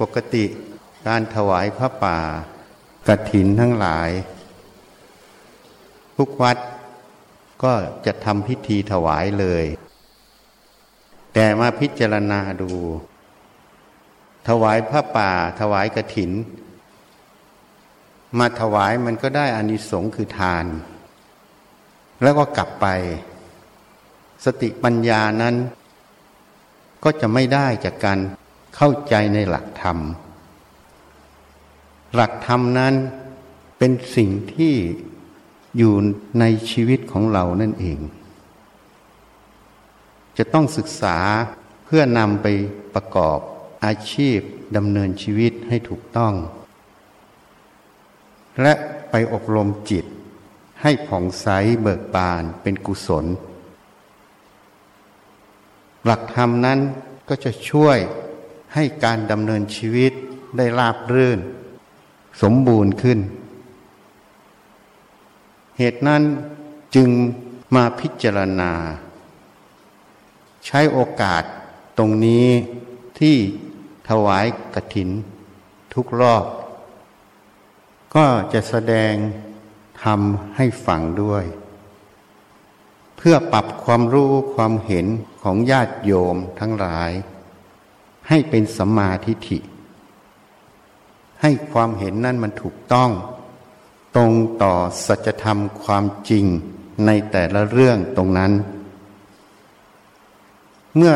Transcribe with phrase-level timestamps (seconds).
[0.00, 0.44] ปกติ
[1.06, 2.18] การถวายพระป่า
[3.08, 4.10] กฐินทั้งหลาย
[6.16, 6.58] ทุกวัด
[7.62, 7.72] ก็
[8.06, 9.64] จะทำพิธีถวายเลย
[11.34, 12.72] แต่มาพิจารณาดู
[14.48, 16.30] ถวายพระป่า ถวายกฐิน
[18.38, 20.66] มาถวายมันก็ได้อานิสงส์คือทาน
[22.22, 22.86] แล้วก็กลับไป
[24.44, 25.54] สติปัญญานั้น
[27.04, 28.18] ก็จะไม่ได้จากการ
[28.80, 29.98] เข้าใจในหลักธรรม
[32.14, 32.94] หลักธรรมนั้น
[33.78, 34.74] เป็นสิ่งที่
[35.76, 35.94] อยู่
[36.40, 37.98] ในชีวิตของเรานั่นเอง
[40.38, 41.16] จะต้องศึกษา
[41.84, 42.46] เพื่อนำไป
[42.94, 43.38] ประกอบ
[43.84, 44.38] อาชีพ
[44.76, 46.34] ดำเนินชีวิตให้ถูกต้อง
[48.62, 48.74] และ
[49.10, 50.04] ไปอบรมจิต
[50.82, 51.46] ให้ผ่องใส
[51.82, 53.26] เบิกบานเป็นกุศล
[56.04, 56.78] หลักธรรมนั้น
[57.28, 57.98] ก็จะช่วย
[58.78, 60.12] ให้การดำเนินชีวิต
[60.56, 61.38] ได้ราบรื่น
[62.42, 63.18] สมบูรณ์ขึ้น
[65.78, 66.22] เหตุนั้น
[66.94, 67.08] จึง
[67.74, 68.72] มาพิจารณา
[70.66, 71.42] ใช้โอกาส
[71.98, 72.46] ตรงนี้
[73.18, 73.36] ที่
[74.08, 75.08] ถวายกฐิน
[75.94, 76.44] ทุกรอบ
[78.14, 79.12] ก็จะแสดง
[80.04, 81.44] ทำให้ฟังด้วย
[83.16, 85.06] เพื่อปรับความรู้ความเห็น
[85.42, 87.10] ของญาติโยมทั้งหลาย
[88.28, 89.58] ให้เป็นสัมมาทิฏฐิ
[91.42, 93.10] ให้ความเห็นนั้นมันถูกต้อง
[94.16, 94.74] ตรงต่อ
[95.06, 96.44] สัจธรรมความจริง
[97.06, 98.52] ในแต่ละเรื่องตรงนั้น
[100.96, 101.14] เมื่อ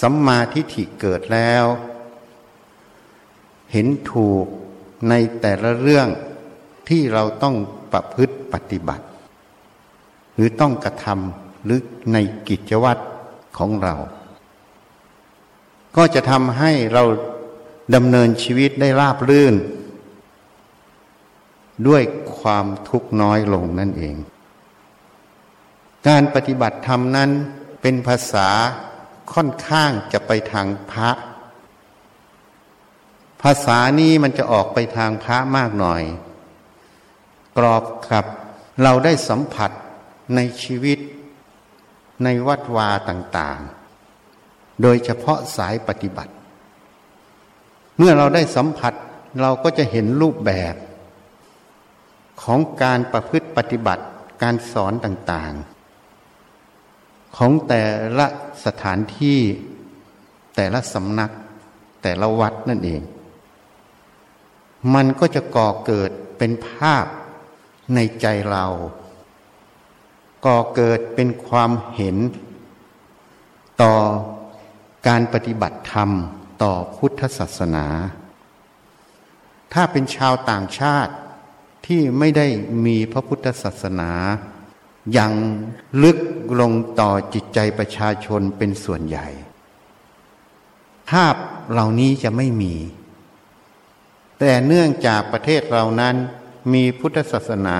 [0.00, 1.64] สัมมาทิฏฐิเกิดแล้ว
[3.72, 4.44] เห็นถูก
[5.08, 6.08] ในแต่ละเรื่อง
[6.88, 7.56] ที่เราต้อง
[7.92, 9.04] ประพฤติปฏิบัติ
[10.34, 11.80] หรือต้องกระทำหรือ
[12.12, 12.16] ใน
[12.48, 13.02] กิจวัตร
[13.58, 13.94] ของเรา
[15.96, 17.04] ก็จะทำให้เรา
[17.94, 19.54] ดำเนินชีวิตได้ราบรื่น
[21.88, 22.02] ด้วย
[22.38, 24.16] ความทุกข์น้อยลงนั่นเอง
[26.08, 27.30] การปฏิบัติธรรมนั้น
[27.82, 28.48] เป็นภาษา
[29.32, 31.10] ค่อนข้างจะไปทางพระ
[33.42, 36.02] ภาษานี้มันจะออกไปทางพระมากหน่อย
[37.58, 38.24] กรอบกับ
[38.82, 39.70] เราได้สัมผัส
[40.34, 40.98] ในชีวิต
[42.24, 43.60] ในวัดวาต่าง
[44.82, 46.32] โดยเฉพาะสายปฏิบัติ
[47.98, 48.94] เมื่อเราได้สัมผัส
[49.40, 50.74] เราก็จะเห็นรูปแบบ
[52.42, 54.04] ของการประพฤติปฏิบัติ
[54.42, 57.82] การสอนต่างๆ ของแต่
[58.18, 58.26] ละ
[58.64, 59.38] สถานที่
[60.56, 61.30] แต่ละสำนัก
[62.02, 63.02] แต่ละวัดนั่นเอง
[64.94, 67.06] มันก็จะก่อเกิดเป็นภาพ
[67.94, 68.64] ในใจเรา
[70.46, 72.16] ก่อเกิดเป็นความเห็น
[73.82, 73.94] ต่อ
[75.08, 76.10] การปฏิบัติธรรม
[76.62, 77.86] ต่อพุทธศาสนา
[79.72, 81.12] ถ้าเป็นชาวต่างชาติ
[81.86, 82.46] ที่ไม่ได้
[82.86, 84.10] มีพระพุทธศาสนา
[85.18, 85.32] ยัง
[86.02, 86.18] ลึก
[86.60, 89.26] ลงต่อจิตใจประชาชนเป็นส่วนใหญ่
[91.10, 91.34] ภาพ
[91.70, 92.74] เหล่านี้จะไม่มี
[94.38, 96.16] แต่เนื่องจากประเทศเรานั้น
[96.72, 97.78] มีพุทธศาสนา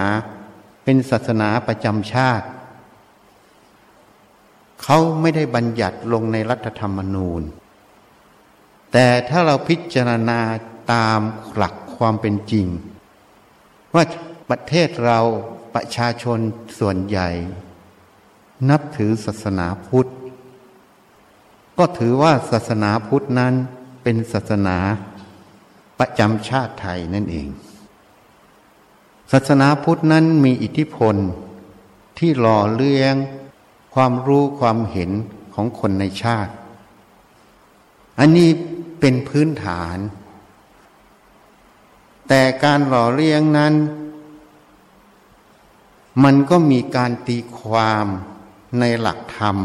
[0.84, 2.46] เป็นศาสนาประจำชาติ
[4.82, 7.42] เขาไม่ได้บัญญัติลงในรัฐธรรมนูญ
[8.92, 10.40] แต่ถ้าเราพิจารณา
[10.92, 11.20] ตาม
[11.54, 12.66] หลักความเป็นจริง
[13.94, 14.04] ว่า
[14.50, 15.20] ประเทศเรา
[15.74, 16.38] ประชาชน
[16.78, 17.28] ส่วนใหญ่
[18.70, 20.10] นับถือศาสนาพุทธ
[21.78, 23.54] ก็ถือว่าศาสนาพุทธนั้น
[24.02, 24.76] เป็นศาสนา
[25.98, 27.48] ประจำชาติไทยนั่นเอง
[29.32, 31.14] ศาสนาพุทธนั้นมีอิทธิพล
[32.18, 33.14] ที่หล่อเลี้ยง
[33.98, 35.10] ความรู้ความเห็น
[35.54, 36.52] ของคนในชาติ
[38.18, 38.50] อันนี้
[39.00, 39.98] เป็นพื้นฐาน
[42.28, 43.74] แต่การหล่อเลี้ยงนั้น
[46.24, 48.06] มันก็มีการตีความ
[48.78, 49.56] ในหลักธรรม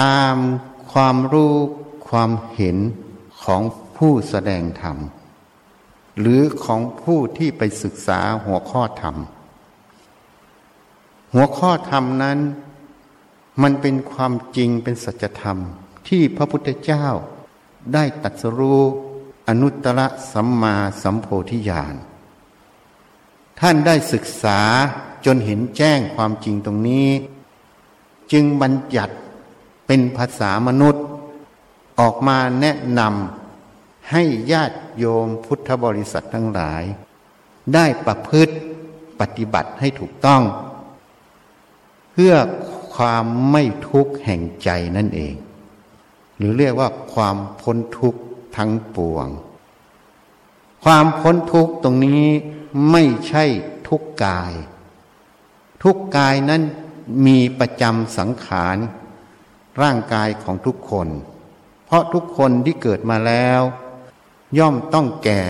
[0.00, 0.36] ตาม
[0.92, 1.54] ความรู้
[2.08, 2.76] ความเห็น
[3.44, 3.62] ของ
[3.96, 4.96] ผู้แสดงธรรม
[6.18, 9.16] หรือของผู้ที่ไปศึกษาหัวข้อธรรม
[11.38, 12.38] หัวข้อธรรมนั้น
[13.62, 15.58] มันเป็นความจริงเป็นสัจธรรม
[16.08, 17.06] ที่พระพุทธเจ้า
[17.94, 18.82] ได้ตัดสรู้
[19.48, 20.00] อนุตตร
[20.32, 21.94] สัมมาสัมโพธิญาณ
[23.60, 24.60] ท่านได้ศึกษา
[25.24, 27.08] จนเห็นแจ้งความจริงตรงนี้
[28.32, 29.14] จึงบัญญัติ
[29.86, 31.04] เป็นภาษามนุษย์
[32.00, 34.22] ออกมาแนะนำให้
[34.52, 36.82] ญาติโยมพุทธบริษัททั้งหลาย
[37.74, 38.54] ได้ประพฤติ
[39.20, 40.42] ปฏิบัติให้ถูกต้อง
[42.16, 42.34] พื่อ
[42.96, 45.34] ความไม่ทุกข์แห่งใจนั่นเอง
[46.36, 48.20] หรือเรียกว่าความพ้นทุกข์
[48.56, 49.28] ทั้งปวง
[50.84, 52.24] ความพ้นทุกข์ตรงนี้
[52.90, 53.44] ไม่ใช่
[53.88, 54.52] ทุกกาย
[55.82, 56.62] ทุกกายนั้น
[57.26, 58.76] มีประจำสังขาร
[59.82, 61.08] ร่างกายของทุกคน
[61.86, 63.60] เพราะทุกคนที่เกิดมาแล้ว
[64.58, 65.42] ย่อมต้องแก่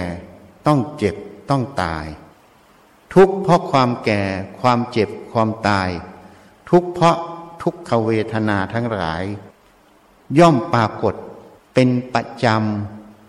[0.66, 1.16] ต้องเจ็บ
[1.50, 2.06] ต้องตาย
[3.14, 4.22] ทุกเพราะความแก่
[4.60, 5.88] ความเจ็บความตาย
[6.70, 7.18] ทุกเพราะ
[7.62, 9.24] ทุกขเวทนาทั้งหลาย
[10.38, 11.14] ย่อมปรากฏ
[11.74, 12.46] เป็นประจ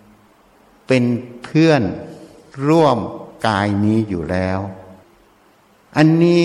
[0.04, 1.04] ำเป็น
[1.44, 1.82] เพื่อน
[2.68, 2.98] ร่วม
[3.48, 4.60] กายนี้อยู่แล้ว
[5.98, 6.42] อันนี้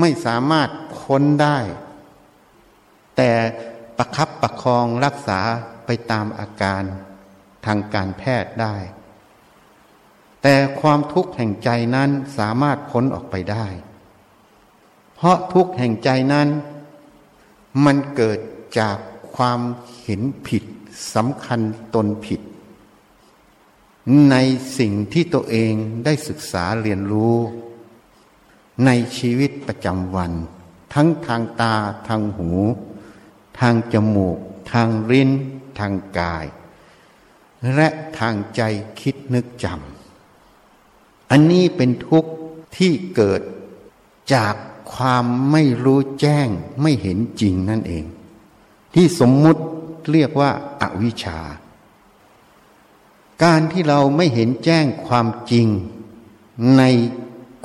[0.00, 1.58] ไม่สามารถพ้นได้
[3.16, 3.30] แต่
[3.96, 5.40] ประคับประคองรักษา
[5.86, 6.82] ไปตามอาการ
[7.66, 8.76] ทางการแพทย์ได้
[10.42, 13.66] แต่ความทุกข์แห่งใจนั้นสามารถพ้นออกไปได้
[15.16, 16.48] เพราะทุกแห่งใจนั้น
[17.84, 18.38] มันเกิด
[18.78, 18.96] จาก
[19.34, 19.60] ความ
[20.02, 20.64] เห็นผิด
[21.14, 21.60] สำคัญ
[21.94, 22.40] ตนผิด
[24.30, 24.36] ใน
[24.78, 25.72] สิ่งที่ตัวเอง
[26.04, 27.36] ได้ศึกษาเรียนรู้
[28.84, 30.32] ในชีวิตประจำวัน
[30.94, 31.74] ทั้งทางตา
[32.08, 32.50] ทางหู
[33.60, 34.38] ทางจมูก
[34.72, 35.30] ทางลิ้น
[35.78, 36.46] ทางกาย
[37.74, 38.62] และทางใจ
[39.00, 42.30] คิดนึกจำอันนี้เป็นทุกข์
[42.76, 43.40] ที่เกิด
[44.34, 44.54] จาก
[44.94, 46.48] ความไม่รู้แจ้ง
[46.82, 48.04] ไม่เห็นจริงนั่นเอง
[48.94, 49.62] ที่สมมุติ
[50.12, 50.50] เรียกว่า
[50.80, 51.38] อาวิชชา
[53.44, 55.66] การที่เราไม่เห็นแจ้งความจริง
[56.78, 56.82] ใน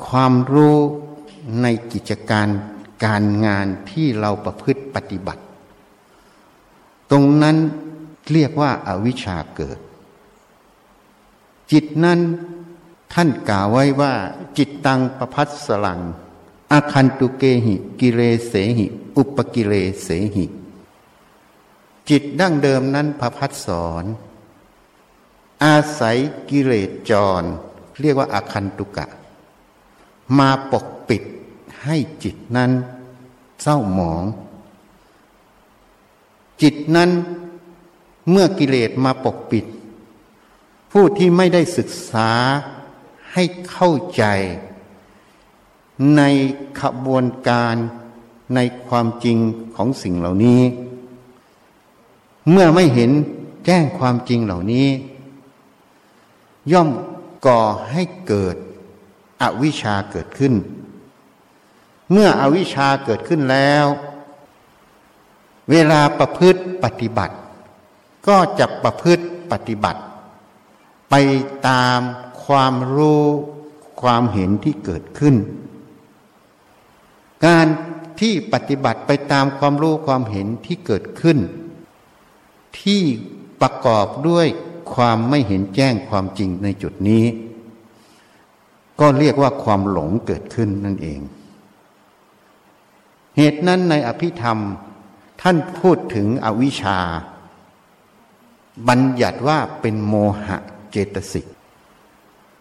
[0.06, 0.78] ความรู้
[1.62, 2.48] ในกิจการ
[3.04, 5.42] การงานที่เราประพฤติปฏิบัติ
[7.10, 7.56] ตรงนั้น
[8.32, 9.78] เรียกว่าอาวิชชาเกิด
[11.72, 12.20] จิตนั้น
[13.14, 14.14] ท่านกล่าวไว้ว่า
[14.58, 16.00] จิตตังประพัสสลัง
[16.72, 18.86] อาคันตุเกหิ กิเลเสหิ
[19.16, 20.46] อุปกิเลเสหิ
[22.08, 24.04] จิตดั้งเดิมนั้นพระพัฒสอน
[25.64, 26.16] อาศัย
[26.50, 27.42] กิเลสจร
[28.00, 29.06] เรียกว่าอาคันตุกะ
[30.38, 31.22] มาปกปิด
[31.84, 32.70] ให้จิตนั้น
[33.62, 34.24] เศร้าหมอง
[36.62, 37.10] จิตนั้น
[38.30, 39.66] เมื่อกิเลสมาปกปิด
[40.92, 42.30] ผู้ที่ไม่ได้ศึกษา
[43.32, 44.24] ให้เข้าใจ
[46.16, 46.22] ใน
[46.80, 47.74] ขบวนการ
[48.54, 48.58] ใน
[48.88, 49.38] ความจริง
[49.76, 50.62] ของสิ่งเหล่านี้
[52.50, 53.10] เมื่อไม่เห็น
[53.66, 54.88] แจ้งความจริงเหล่านี้
[56.72, 56.88] ย่อม
[57.46, 58.56] ก่อให้เกิด
[59.42, 60.54] อวิชชาเกิดขึ้น
[62.10, 63.86] เมื่ออวิชชาเกิดขึ้นแล้ว
[65.70, 67.34] เวลาประพฤติปฏิบัติ
[68.26, 70.00] ก็จะประพฤติปฏิบัติ
[71.10, 71.14] ไป
[71.68, 72.00] ตาม
[72.44, 73.24] ความรู้
[74.02, 75.34] ความเห็นที่เกิดขึ้น
[77.46, 77.66] การ
[78.20, 81.38] ที่ปฏิบัติไปตามความรู้ความเห็นที่เกิดขึ้น
[82.80, 83.02] ที่
[83.60, 84.46] ประกอบด้วย
[84.94, 87.24] ความไม่เห็นแจ้งความจริงในจุดนี้
[89.00, 91.20] ก็เรียกว่าความหลงเกิดขึ้นนั่นเอง
[93.36, 94.58] เหตุนั้นในอภิธรรม
[95.42, 96.98] ท่านพูดถึงอวิชชา
[98.88, 100.14] บัญญัติว่าเป็นโม
[100.44, 100.58] หะ
[100.90, 101.46] เจตสิก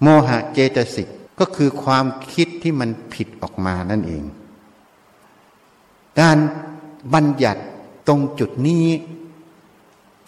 [0.02, 1.08] โมหะเจตสิก
[1.40, 4.24] ก็คือความคิดที่มันผิดออกมานั่นเอง
[6.20, 6.38] การ
[7.14, 7.62] บัญญัติ
[8.08, 8.86] ตรงจุดนี้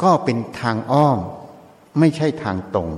[0.04, 1.20] ก็เป็นทางอ้อม
[2.00, 2.90] ไม่ใช่ทางตรง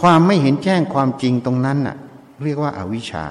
[0.00, 1.96] ความไม่เห็นแจ้งความจริงตรงนั้นน่ะ
[2.42, 3.26] เรียกว่าอาวิชชา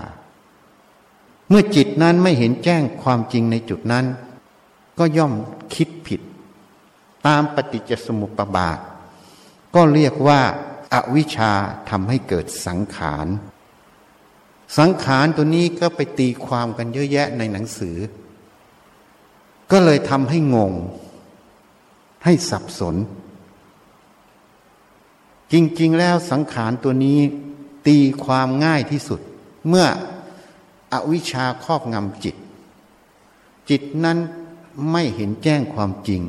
[1.50, 4.06] เมื่อจิตนั้นไม่เห็นแจ้งความจริงในจุดนั้น
[5.00, 5.34] ก็ย่อม
[5.76, 6.22] คิดผิด
[7.28, 8.80] ตามปฏิจจสมุปบาท
[9.76, 10.42] ก็เรียกว่า
[10.94, 11.52] อาวิชชา
[11.90, 13.28] ทำให้เกิดสังขาร
[14.78, 17.98] สังขารตัวนี้ก็ไปตีความกันเยอะแยะในหนังสือ
[19.72, 20.74] ก็เลยทำให้งง
[22.24, 22.96] ให้สับสน
[25.52, 27.20] จริง ๆ แล้วสังขารตัวนี้
[27.88, 29.20] ตีความง่ายที่สุด
[29.68, 29.86] เมื่อ
[30.94, 32.36] อวิชชาครอบงำจิต
[33.70, 34.18] จิตนั้น
[34.92, 36.22] ไม่เห็นแจ้งความจริง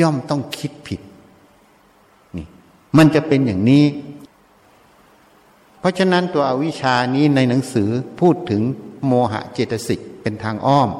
[0.00, 1.00] ย่อมต้องคิดผิด
[2.36, 2.46] นี่
[2.96, 3.84] มันจะเป็นอย่างนี้
[5.84, 8.62] เพราะฉะนั้นตัวอวิชานี้ในหนังสือพูดถึง
[9.06, 10.90] โมหะเจตสิกเป็นทางอ้อม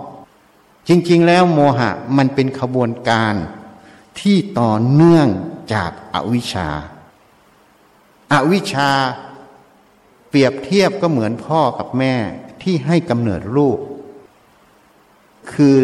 [0.88, 3.34] จริงๆ แล้วโมหะมันเป็นขบวนการ
[4.20, 5.28] ที่ต่อเนื่อง
[5.74, 6.68] จากอาวิชชา
[8.32, 8.90] อาวิชชา
[10.28, 12.14] เปรียบเทียบก็เหมือนพ่อกับแม่
[12.62, 13.78] ที่ให้กำเนิดลูก
[15.52, 15.76] คือ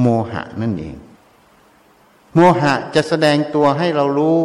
[0.00, 0.96] โมหะนั่นเอง
[2.34, 4.38] โมหะจะแสดงตัวให้เรารู้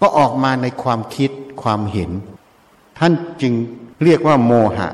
[0.00, 1.30] ก็ออกมาในความคิด
[1.62, 2.12] ความเห็น
[3.00, 3.54] ท่านจึง
[4.04, 4.88] เรียกว่าโมหะ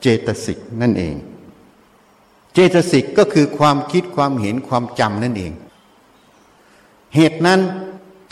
[0.00, 1.14] เจตสิกนั่นเอง
[2.52, 5.52] เจตสิกก็คือความคิดความเห็นความจำนั่นเอง
[7.14, 7.60] เหตุนั้น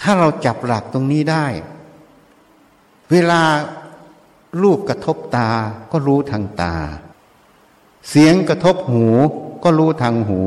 [0.00, 1.46] ถ้าเราจับหลักตรงนี้ได้
[3.10, 3.40] เวลา
[4.62, 5.48] รูปกระทบตา
[5.92, 6.74] ก็รู้ทางตา
[8.08, 9.06] เสียงกระทบหู
[9.64, 10.42] ก็รู้ทางหู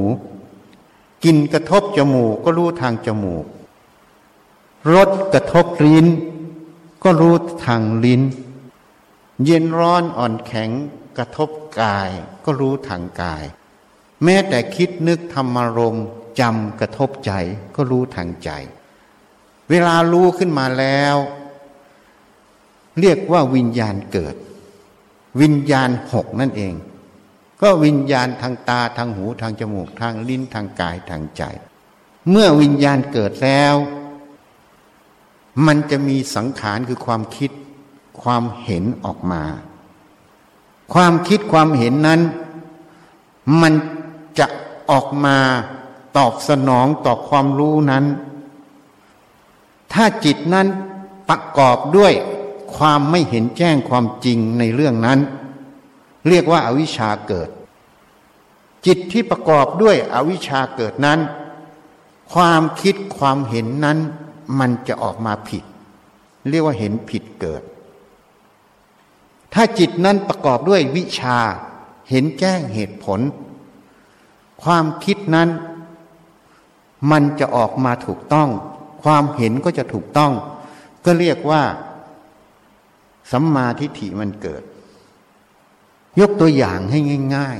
[1.24, 3.46] กลิ่นกระทบจมูกก็รู้ทางจมูก
[4.94, 6.06] รสกระทบลิ้น
[7.04, 7.36] ก็รู้
[7.66, 8.22] ทางลิ้น
[9.46, 10.70] เย็นร้อนอ่อนแข็ง
[11.18, 11.50] กระทบ
[11.82, 12.10] กาย
[12.46, 13.44] ก็รู้ทางกาย
[14.24, 15.98] แม้แต่คิดนึกธรรมารม
[16.40, 17.32] จำกระทบใจ
[17.76, 18.50] ก็รู้ทางใจ
[19.70, 21.16] เวลารู้ขึ้นมาแล้ว
[23.00, 24.36] เรียกว่าวิญญาณเกิด
[25.42, 26.74] วิญญาณหกนั่นเอง
[27.62, 31.44] ก็วิญญาณทางตาทางหูทางจมูกทางลิ้นทางกายทางใจ
[32.30, 33.76] เมื่อวิญญาณเกิดแล้ว
[35.66, 37.52] มันจะมีสังขารคือความคิด
[38.24, 39.44] ความเห็นออกมา
[40.94, 42.22] ความคิดความเห็นนั้น
[43.62, 43.74] มัน
[44.40, 44.48] จะ
[44.90, 45.38] ออกมา
[46.18, 48.06] ตอบสนองต่อความรู้นั้น
[49.94, 50.68] ถ้าจิตนั้น
[51.30, 52.14] ประกอบด้วย
[52.76, 55.20] ความไม่เห็นแจ้งความจริงในเรื่องนั้น
[56.28, 57.50] เรียกว่าอาวิชชาเกิด
[58.86, 61.20] จิตที่ประกอบด้วยอวิชชาเกิดนั้น
[62.34, 63.98] ความคิดความเห็นนั้น
[64.60, 65.64] มันจะออกมาผิด
[66.50, 67.64] เรียกว่าเห็นผิดเกิด
[69.54, 71.40] ถ้าจิตนั้นประกอบด้วยวิชา
[72.10, 73.20] เห็นแจ้งเหตุผล
[74.64, 75.50] ความคิดนั้น
[77.12, 78.50] มันจะออกมาถูกต้อง
[79.04, 80.32] ความเห็นก็จะถูกต้อง
[81.06, 81.64] ก็เรียกว่า
[83.32, 84.64] สัมมาทิฏฐิมันเกิด
[86.20, 87.00] ยกตัวอย่างให้
[87.36, 87.60] ง่าย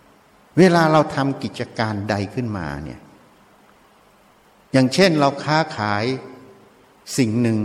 [0.00, 3.00] ๆ เวลาเราทำกิจการใดขึ้นมาเนี่ย
[4.72, 6.04] อย่างเช่นเราค้าขาย
[7.18, 7.58] สิ่งหนึ่ง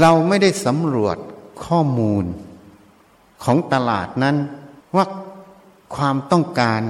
[0.00, 1.16] เราไม่ได้สำรวจ
[1.64, 2.24] ข้อมูล
[3.44, 4.36] ของตลาดนั้น
[4.96, 5.04] ว่า
[5.94, 6.80] ความต้องการ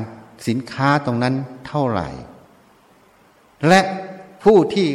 [0.48, 1.34] สินค้าตรงนั้น
[1.66, 2.08] เท่าไหร่
[3.68, 3.80] และ
[4.42, 4.86] ผู้ที่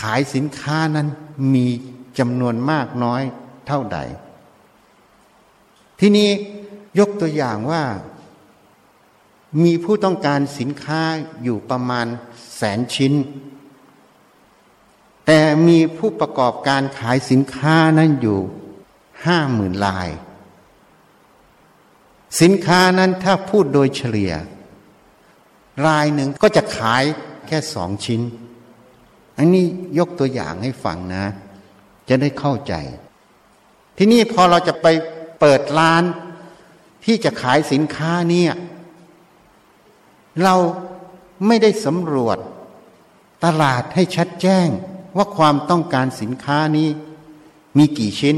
[0.00, 1.08] ขายสินค้านั้น
[1.54, 1.66] มี
[2.18, 3.22] จำนวนมากน้อย
[3.66, 3.98] เท่าใด
[6.00, 6.30] ที่นี้
[6.98, 7.82] ยกตัวอย่างว่า
[9.64, 11.02] มีผู้ต้องการสินค้า
[11.42, 12.06] อยู่ประมาณ
[12.56, 13.12] แสนชิ้น
[15.32, 18.40] แต่มีผู้ประกอบการขายสินค้านั้นอยู่
[19.24, 20.08] ห้าหมื่นลาย
[22.40, 24.32] สินค้านั้นถ้าพูดโดยเฉลี่ย
[25.86, 27.04] รายหนึ่งก็จะขาย
[27.46, 28.20] แค่สองชิ้น
[29.38, 29.66] อันนี้
[29.98, 31.24] ยกตัวอย่างให้ฟังนะ
[32.08, 32.74] จะได้เข้าใจ
[33.96, 34.86] ที่นี่พอเราจะไป
[35.40, 36.02] เปิดร้าน
[37.04, 38.52] ที่จะขายสินค้าเนี่ย
[40.42, 40.54] เรา
[41.46, 42.38] ไม่ได้สำรวจ
[43.44, 44.70] ตลาดให้ชัดแจ้ง
[45.16, 46.88] ว่าความต้องการสินค้านี้
[47.78, 48.36] มีกี่ชิ้น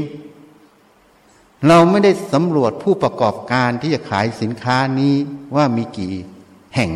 [1.67, 5.13] เราไม่ได้สำรวจผู้ประกอบการที่จะขายสินค้านี้
[5.55, 6.13] ว่ามีกี่
[6.75, 6.91] แห่ง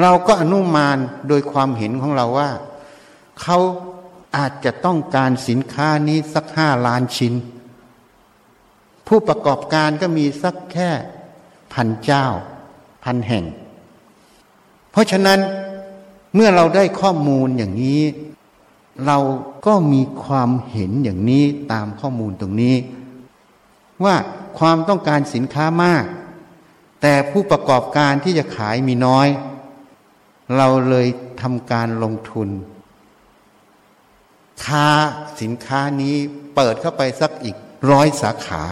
[0.00, 0.96] เราก็อนุมาน
[1.28, 2.50] โดยความเห็นของเราว่า
[3.40, 3.58] เขา
[4.36, 7.34] อาจจะต้องการสินค้านี้สักห้าล้านชิ้น
[9.06, 10.90] ผู้ประกอบการก็มีสักแค่
[11.72, 12.26] พันเจ้า
[13.04, 13.44] พันแห่ง
[14.90, 15.40] เพราะฉะนั้น
[16.36, 18.02] เมื่อเราได้ข้อมูลอย่างนี้
[19.06, 19.18] เรา
[19.66, 22.76] ก็มีความเห็นอย่างนี้ตามข้อมูลตรงนี้
[24.04, 24.14] ว่า
[24.58, 26.04] ความต้องการสินค้ามาก
[27.02, 29.28] แต่ผู้ประกอบการที่จะขายมีน้อย
[30.56, 31.06] เราเลย
[31.42, 32.48] ทำการลงทุน
[34.64, 34.88] ค้า
[35.40, 36.14] สินค้านี้
[36.54, 37.56] เปิดเข้าไปสักอีก
[37.90, 38.64] ร้อยสาขา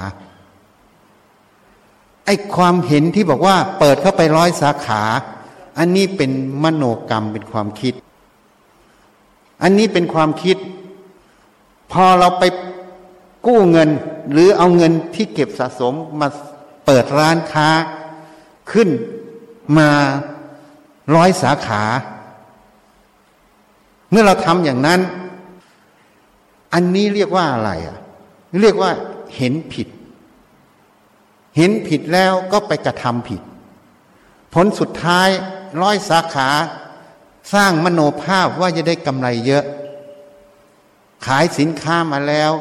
[2.26, 5.02] ไอ้ความเห็นที่บอกว่าเปิดเข้าไปร้อยสาขา
[5.78, 6.31] อันนี้เป็น
[6.62, 7.95] มโนกรรมเป็นความคิด
[9.62, 10.57] อันนี้เป็นความคิด
[11.93, 12.45] พอเราไป
[13.47, 13.90] กู้เงิน
[14.33, 16.28] หรือเอาเงินที่เก็บสะสมมา
[16.87, 17.69] เปิดร้านค้า
[18.73, 18.88] ขึ้น
[19.78, 19.90] มา
[21.14, 21.83] ร้อยสาขา
[24.11, 25.00] เมื่อเราทำอย่างนั้น
[26.75, 27.99] อันนี้เรียกว่าอะไรอะ
[28.61, 28.90] เรียกว่า
[29.37, 29.88] เห็นผิด
[31.57, 33.40] เห็นผิดแล้วก็ไปกระทำผิด
[34.54, 35.28] ผลสุดท้าย
[35.83, 36.50] ร้อยสาขา
[37.54, 39.64] สร้างมโนภาพว่าจะได้กำไรเยอะ
[41.26, 42.52] ขายสินค้ามาแล้ว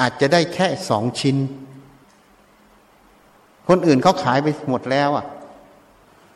[0.00, 1.36] อาจจะได้แค่สองชิ้น
[3.68, 5.26] คนอื่นเขาขายไปหมดแล้วอะ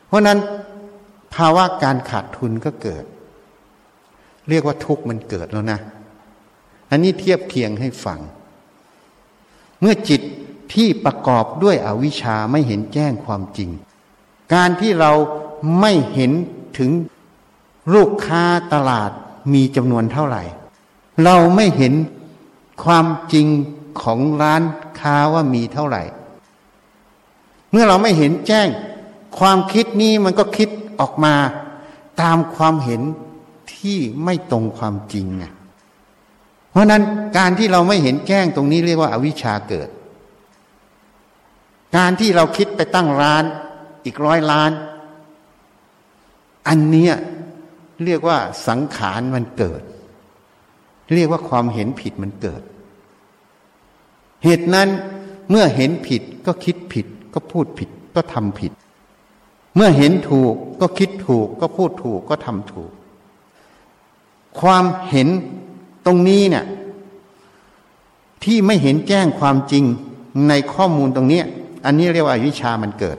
[0.06, 0.38] เพราะนั้น
[1.34, 3.04] ภาวะการขาดทุนก็เกิด
[4.48, 5.80] เรียกว่าทุกข์มันเกิดแล้วนะ
[6.90, 8.20] อันนี้เทียบเคียงให้ฟัง
[9.80, 10.22] เมื่อจิต
[10.74, 13.70] ที่ประกอบด้วยอวิชชาไม่เห็นแจ้งความจริง
[14.54, 15.12] การที่เรา
[15.80, 16.32] ไม่เห็น
[16.78, 16.90] ถึง
[17.94, 19.10] ลูกค้าตลาด
[19.52, 20.42] มีจำนวนเท่าไหร่
[21.24, 21.94] เราไม่เห็น
[22.84, 23.46] ความจริง
[24.02, 24.62] ของร้าน
[25.00, 26.02] ค้าว่ามีเท่าไหร่
[27.70, 28.68] เมื่อเราไม่เห็นแจ้ง
[29.38, 30.68] ความคิดนี้มันก็คิด
[31.00, 31.34] ออกมา
[32.22, 33.02] ตามความเห็น
[33.74, 35.44] ที่ไม่ตรงความจริงไง
[36.70, 37.02] เพราะนั้น
[37.38, 39.88] การที่เราไม่เห็นแจ้งตรงนี้เรียกว่าอาวิชชาเกิด
[41.96, 43.44] การที่เราคิดไปตั้งร้าน
[44.04, 44.70] อีกร้อยล้าน
[46.68, 47.14] อันเนี้ย
[48.04, 49.82] เรียกว่าสังขารมันเกิด
[51.14, 52.62] เรียกว่าความเห็นผิดมันเกิด
[54.44, 54.88] เหตุนั้น
[55.50, 58.72] เมื่อเห็นผิดก็คิดผิด ก็พูดผิดก็ทำผิด
[59.76, 62.92] เมื่อเห็นถูกก็คิดถูก ก็พูดถูกก็ทำถูก
[64.60, 65.28] ความเห็น
[66.06, 66.64] ตรงนี้เนี่ย
[68.44, 69.84] ที่ไม่เห็นแจ้งความจริง
[70.48, 71.42] ในข้อมูลตรงนี้
[71.84, 73.18] อันนี้เรียกว่าวิชามันเกิด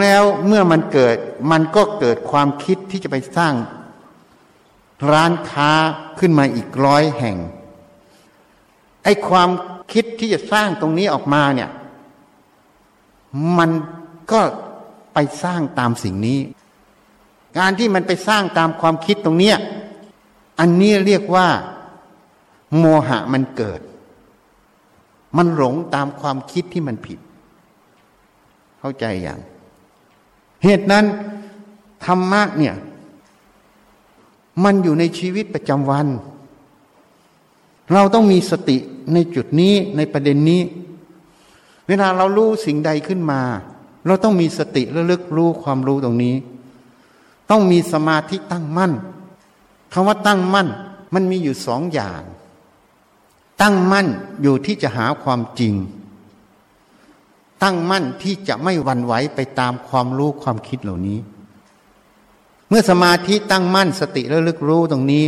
[0.00, 1.16] แล้วเมื่อมันเกิด
[1.50, 3.54] มันก็เกิดความคิดที่จะไปสร้าง
[5.12, 5.70] ร้านค้า
[6.18, 7.36] ขึ้นมาอีกร้อยแห่ง
[9.04, 9.48] ไอ้ความ
[9.92, 11.70] คิดที่จะสร้างตรงนี้ออกมาเนี่ย
[13.58, 13.70] มัน
[14.32, 14.40] ก็
[15.14, 16.40] ไปสร้างตามสิ่งนี้
[17.58, 19.56] การที่มันไปสร้างตามความคิดตรงเนี้ย
[20.60, 21.48] อันนี้เรียกว่า
[22.78, 23.80] โมหะมันเกิด
[25.36, 27.18] มันหลงตามความคิดที่มันผิด
[28.78, 29.40] เข้าใจอย่าง
[30.64, 31.04] เหตุนั้น
[32.04, 32.74] ธรรมะเนี่ย
[34.64, 36.06] มันอยู่ในชีวิตประจำวัน
[37.92, 38.76] เราต้องมีสติ
[39.12, 40.60] ในจุดนี้ในประเด็นนี้
[41.88, 43.40] เวลาเรารู้สิ่งใดขึ้นมา
[44.06, 46.34] เราต้องมีสติระลึกรู้ความรู้ตรงนี้
[47.50, 48.92] ต้องมีสมาธิตั้งมั่น
[49.92, 50.68] คำว่าตั้งมั่น
[51.14, 52.22] มันมีอยู่สองอย่าง
[53.62, 54.06] ตั้งมั่น
[54.42, 55.74] อยู่ที่จะหาความจริง
[57.62, 61.18] ตั้งมั่นที่จะไม่วันไหวไปตามความรู้ความคิดเหล่านี้
[62.68, 65.24] เมื่อสมาธิตั้งมั่นสติระลึกรู้ตรงนี้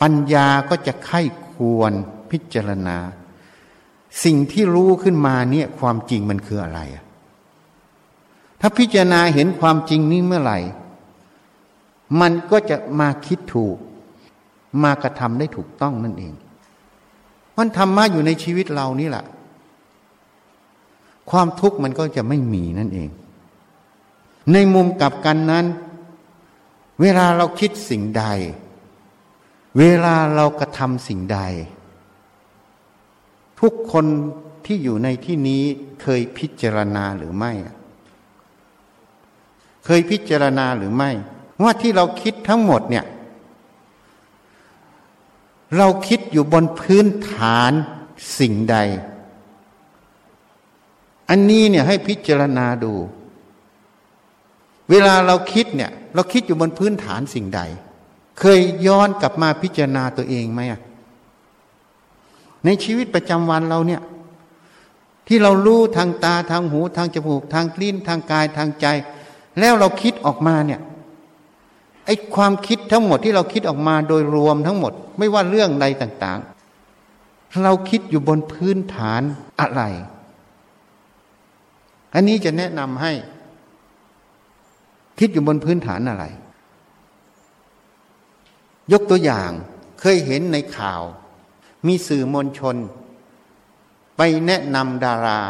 [0.00, 1.20] ปัญญาก็จะไข้
[1.52, 1.92] ควร
[2.30, 2.96] พิจารณา
[4.24, 6.80] สิ่งที่รู้ขึ้นมาเนี่ยความจริงมันคืออะไร
[8.60, 10.58] ถ้าพิจารณาเห็นความจริงนี้เมื่อไหร่
[12.20, 13.76] มันก็จะมาคิดถูก
[14.82, 16.32] มากระทำได้ถูกต้องนั่นเอง
[17.56, 19.24] มันธรรมะอยู่ในชีวิตเรานี่แหละ
[21.30, 23.10] ความทุกข์มันก็จะไม่มีนั่นเอง
[24.52, 25.66] ในมุมกลับกันนั้น
[27.00, 28.24] เวลาเราคิดสิ่งใด
[29.78, 31.40] เวลาเรากระทำสิ่งใด
[33.60, 34.06] ทุกคน
[34.66, 35.62] ที่อยู่ในที่นี้
[36.02, 37.52] เคยพิจารณาหรือไม่
[39.84, 41.10] เคยพิจารณาหรือไม่
[41.62, 43.04] ว่าที่เราคิดทั้งหมดเนี่ย
[45.76, 47.72] เราคิดอยู่บนพื้นฐาน
[48.38, 48.76] สิ่งใด
[51.30, 52.92] อันนี้เนี่ยให้พิจารณาดู
[54.90, 57.60] เวลาเราคิดเนี่ยเราคิดอยู่บนพื้นฐานสิ่งใด
[58.38, 60.60] เคยย้อนกลับมาพิจารณาตัวเองไหม
[62.64, 64.02] ในชีวิตประจำวันเราเนี่ย
[65.28, 68.86] ที่เรารู้ทางตาทางหูทางจมูกทางกลิ้นทางกายทางใจ
[69.58, 70.80] แล้วเราคิดออกมาเนี่ย
[72.06, 76.38] ไอ้ความคิดทั้งหมดที่เราคิดออกมาโดยรวมทั้งหมด ไม่ว่าเรื่องใดต่าง
[77.00, 79.22] ๆ เราคิดอยู่บนพื้นฐาน
[79.60, 79.82] อะไร
[82.14, 83.12] อันนี้จะแนะนำให้
[85.18, 86.24] คิดอยู่บนพื้นฐานอะไร
[88.92, 89.50] ยกตัวอย่าง
[90.00, 91.02] เคยเห็นในข่าว
[91.86, 92.76] มีสื่อมวลชน
[94.16, 95.40] ไปแนะนำดารา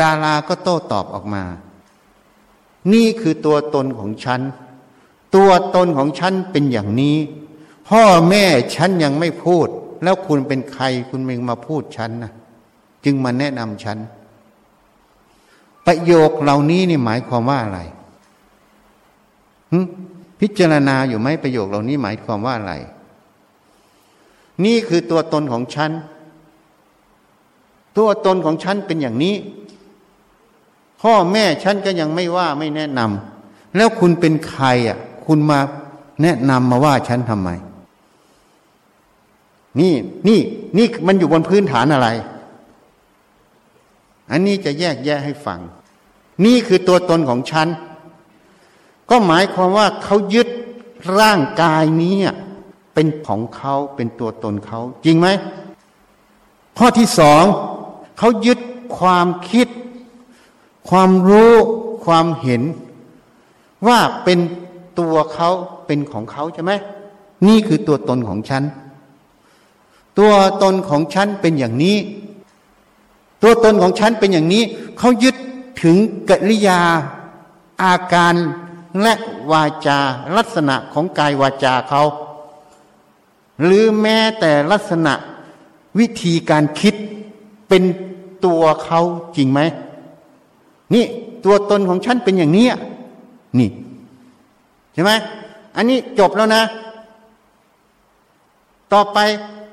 [0.00, 1.44] ดาราก็โต้ตอบออกมา
[2.92, 4.40] นี่คือตัวตนของฉัน
[5.36, 7.16] ตัวตนของฉันเป็นอย่างนี้
[7.88, 9.68] พ่อแม่ฉันยังไม่พูด
[10.02, 12.32] แล้วคุณเป็นใครคุณเมงมาพูดฉันนะ
[13.04, 13.98] จึงมาแนะนำฉัน
[15.86, 17.80] ประโยคเหล่านี้นี่หมายความว่าอะไร
[20.40, 22.74] พิจารณาอยู่ไหมประโยคเหล่านี้หมายความว่าอะไร
[24.64, 25.90] นี่คือตัวตนของฉัน
[27.96, 29.34] ตัวตนของฉันเป็นอย่างนี้
[31.02, 35.58] พ่อแม่ฉันก็ยังไม่ว่าไม่แนะนำแล้วคุณเป็นใครอะ คุณมา
[36.22, 37.50] แนะนำมาว่าฉันทำไม
[39.80, 39.94] นี่
[40.28, 40.40] นี่
[40.76, 42.08] นี่มันอยู่บนพื้นฐานอะไร
[44.30, 45.60] อันนี้จะแยกแยะให้ฟัง
[46.44, 47.68] นี่คือตัวตนของฉัน
[49.10, 50.48] ก็หมายความว่าเขายึด
[51.18, 52.16] ร่างกายนี้
[52.94, 55.28] เป็นของเขาเป็นตัวตนเขาจริงไหม
[56.78, 57.42] ข้อที่สอง
[58.18, 58.58] เขายึด
[58.98, 59.68] ความคิด
[60.88, 61.52] ความรู้
[62.04, 62.62] ความเห็น
[63.86, 64.38] ว่าเป็น
[64.98, 65.50] ตัวเขา
[65.86, 66.72] เป็นของเขาใช่ไหม
[67.48, 68.62] นี่คือตัวตนของฉัน
[70.18, 71.96] ตัวตนของฉันเป็นอย่างนี้
[73.42, 74.62] ตัวตนของฉันเป็นอย่างนี้
[74.98, 75.36] เขายึด
[75.82, 75.96] ถึง
[76.28, 76.80] กริยา
[77.82, 78.34] อาการ
[79.02, 79.14] และ
[79.52, 79.98] วาจา
[80.36, 82.02] ลักษณะของกายวาจาเขา
[83.62, 85.14] หรือแม้แต่ลักษณะ
[85.98, 86.94] วิธีการคิด
[87.68, 87.82] เป็น
[88.44, 89.00] ตัวเขา
[89.36, 89.60] จริงไหม
[90.94, 91.04] นี่
[91.44, 92.66] ตัวตนของฉันเป็นอย่างนี้
[93.58, 93.68] นี่
[94.92, 95.12] ใช่ไหม
[95.76, 96.62] อันนี้จบแล้วนะ
[98.92, 99.18] ต่อไป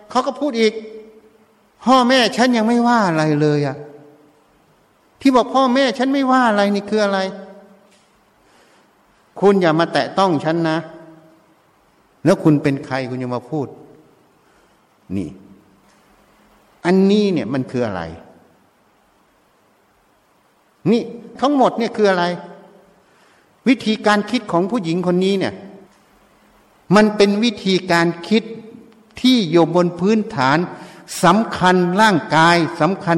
[0.10, 0.74] เขาก็พูดอีก
[1.84, 3.78] พ่อแม่ฉันยังไม่ว่าอะไรเลยอะ
[5.26, 7.20] ที่บอกพ่อแม่ฉันไม่ว่าอะไรนี่คืออะไร
[9.40, 10.78] คุณอย่ามาแตะต้องฉันนะ
[12.26, 13.68] แล้วคุณเป็นใครคุณยังมาพูด
[15.18, 15.30] นี่
[16.86, 18.02] อันนี้เนี่ยมันคืออะไร
[20.92, 21.02] นี่
[21.40, 22.26] ทั้งหมดเนี่ยคืออะไร
[23.68, 25.54] วิธีการคิดของผู้หญิงคนนี้เนี่ย
[26.96, 28.44] มันเป็นวิธีการคิด
[29.22, 30.58] ที่อยู่บนพื้นฐาน
[31.24, 33.18] สำคัญร่างกายสำคัญ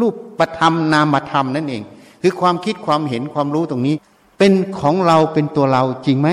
[0.00, 1.82] รูปประธรรมนามธรรมนั่นเอง
[2.22, 3.96] คือความคิดความเห็นความรู้ตรงนี้
[4.38, 6.28] เป็นของเราเป็นตัวเราจริงไหม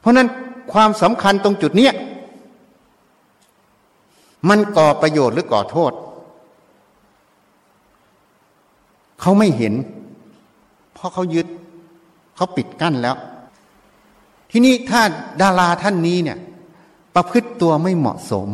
[0.00, 0.28] เพราะนั้น
[0.72, 1.92] ความสำคัญตรงจุดเนี้ย
[4.48, 5.92] มันก่อประโยชน์หรือก่อโทษ
[9.20, 9.74] เขาไม่เห็น
[10.94, 11.46] เพราะเขายึด
[12.36, 13.16] เขาปิดกั้นแล้ว
[14.50, 15.00] ทีนี้ถ้า
[15.40, 16.38] ดาราท่านนี้เนี่ย
[17.14, 18.48] ประพฤติตัวไม่เหมาะสม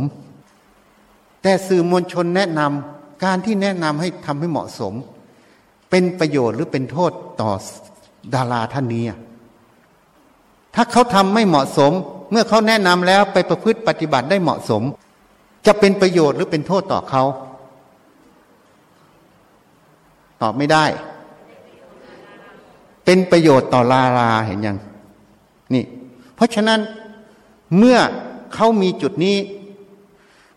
[1.42, 4.94] แต่สื่อมวลชนแนะนำ การที่แนะนำให้ทำให้เหมาะสม
[5.90, 7.50] เป็นประโยชน์หรือเป็นโทษต่อ
[8.34, 9.04] ดาราท่านนี้
[10.74, 11.92] ถ้าเขาทำไม่เหมาะสม
[12.30, 14.82] เมื่อเขาแนะนำแล้วไปประพฤติปฏิบัติได้เหมาะสม
[15.66, 17.22] จะเป็นประโยชน์หรือเป็นโทษต่อเขา
[20.42, 20.84] ตอบไม่ได้
[23.04, 24.78] เป็นประโยชน์ต่อลาราเห็นยัง
[25.74, 25.84] นี่
[26.34, 26.80] เพราะฉะนั้น
[27.78, 27.98] เมื่อ
[28.54, 29.36] เขามีจุดนี้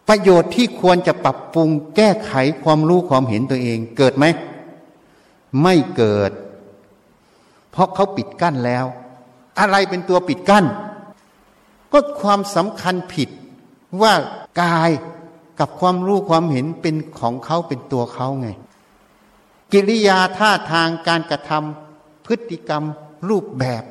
[0.08, 4.26] ประโยชน์ที่ควรจะปรับปรุงแก้ไขความรู้ความเห็นตัวเอง เกิดไหม
[5.62, 6.32] ไม่เกิด
[7.72, 8.86] เพราะเขาปิดกั้นแล้ว
[9.60, 10.66] อะไรเป็นตัวปิดกั้น
[11.92, 13.30] ก็ความสำคัญผิด
[14.02, 14.14] ว่า
[14.62, 14.92] กาย
[15.60, 18.50] กับความรู้ความเห็นเป็นของเขาเป็นตัวเขาไง
[19.72, 22.84] กิริยาท่าทางการกระทำพฤติกรรม
[23.30, 23.84] รูปแบบ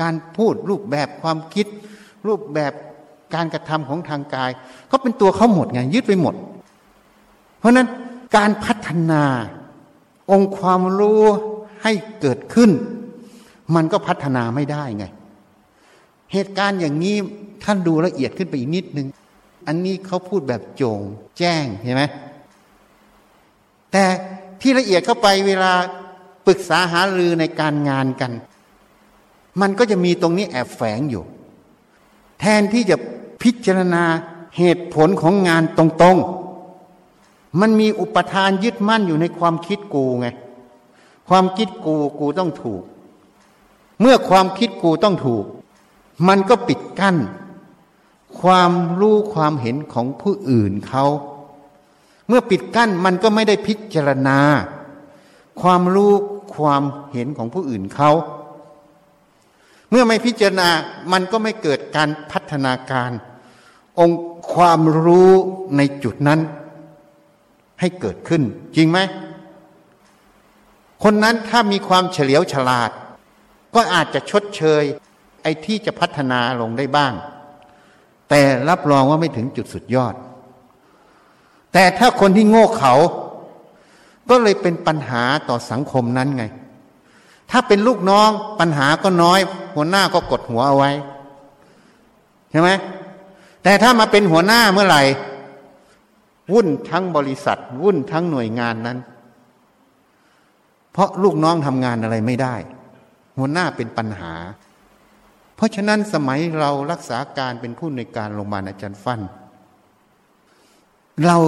[0.00, 1.66] การพูดรูปแบบความคิด
[2.26, 2.72] รูปแบบ
[3.34, 4.50] การกระทำของทางกาย
[4.90, 6.34] ก็เป็นตัวเขาหมดไงยึดไปหมด
[7.58, 7.88] เพราะนั้น
[8.36, 9.24] การพัฒนา
[10.30, 11.22] องค์ความรู้
[11.82, 12.70] ให้เกิดขึ้น
[13.74, 15.04] มันก็พัฒนาไม่ได้ไง
[16.32, 17.16] เหตุการณ์อย่างนี้
[17.64, 19.08] ท่านดูละเอียดขึ้นไปอีกนิดนึง
[19.66, 21.00] อันนี้เขาพูดแบบโจง
[21.38, 22.02] แจ้งเห็นไหม
[23.92, 24.04] แต่
[24.60, 25.72] ที่ละเอียดเข้าไปเวลา
[26.46, 28.32] ปรึกษาหารือในการงานกัน
[29.60, 31.24] มันก็จะมีตรงนี้แอบแฝงอยู่
[32.40, 32.96] แทนที่จะ
[33.42, 34.04] พิจารณา
[34.56, 40.28] เหตุผลของงานตรงๆ มันมีอุปทานยึดมั่นอยู่ในความคิดกูไง
[41.28, 42.82] ความคิดกูกูต้องถูก
[44.00, 45.44] เมื่อความคิดกูต้องถูก
[46.28, 47.16] มันก็ปิดกั้น
[48.40, 51.04] ความรู้ความเห็นของผู้อื่นเขา
[52.28, 54.38] เมื่อปิดกั้นมันก็ไม่ได้พิจารณา
[55.60, 56.12] ความรู้
[56.56, 58.10] ความเห็นของผู้อื่นเขา
[59.90, 60.68] เมื่อไม่พิจารณา
[61.12, 63.10] มันก็ไม่เกิดการพัฒนาการ
[64.00, 64.22] องค์
[64.52, 65.32] ความรู้
[65.76, 66.40] ในจุดนั้น
[67.80, 68.42] ให้เกิดขึ้น
[68.76, 68.98] จริงไหม
[71.02, 72.90] คนนั้นถ้ามีความเฉลียวฉลาด
[73.74, 74.82] ก็อาจจะชดเชย
[75.42, 77.12] ไอ้ที่จะพัฒนาลงได้บ้าง
[78.28, 80.14] แต่รับรองว่าไม่ถึงจุดสุดยอด
[81.72, 82.94] แต่ถ้าคนที่โง่เขา
[84.30, 86.44] ก็เลยเป็นปัญหาต่อสังคมนั้นไง
[87.50, 88.30] ถ้าเป็นลูกน้อง
[88.60, 89.40] ปัญหาก็น้อย
[89.76, 90.90] หัวหน้าก็กดหัวเอาไว้
[92.50, 92.70] ใช่ไหม
[93.62, 95.02] แต่ถ้ามาเป็นหัวหน้าเมื่อไหร่
[96.52, 98.98] วุ่นทั้งบริษัท วุ่นทั้งหน่วยงานนั้น
[100.92, 102.54] เพราะลูกน้องทำงานอะไรไม่ได้
[103.38, 104.34] หัวหน้าเป็นปัญหา
[105.56, 109.20] เพราะฉะนั้นสมัยเรารักษาการเป็นผู้ในการโรงพยาบาลอาจารย์ฟัน่น
[111.26, 111.38] เรา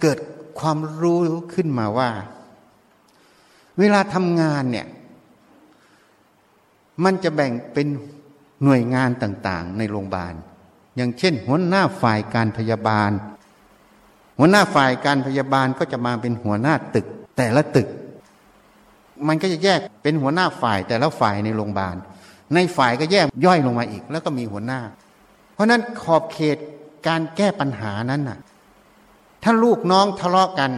[0.00, 0.18] เกิด
[0.60, 1.18] ความรู้
[1.54, 2.10] ขึ้นมาว่า
[3.78, 4.86] เวลาทำงานเนี่ย
[7.04, 7.86] มันจะแบ่งเป็น
[8.64, 10.34] หน่วยงานต่างๆ ในโรงพยาบาล
[10.96, 13.10] อย่างเช่น หัวหน้าฝ่ายการพยาบาล
[14.38, 17.06] หัวหน้าฝ่ายการพยาบาลก็จะมาเป็นหัวหน้าตึก
[17.36, 17.88] แต่ละตึก
[19.28, 21.96] มันก็จะแยกเป็นหัวหน้าฝ่ายแต่ละฝ่ายในโรงพยาบาล
[22.54, 24.80] ในฝ่ายก็แยกย่อยลงมาอีก แล้วก็มีหัวหน้า
[25.54, 26.58] เพราะนั้นขอบเขต
[27.06, 28.38] การแก้ปัญหานั้นน่ะ
[29.42, 30.70] ถ้าลูกน้องทะเลาะกัน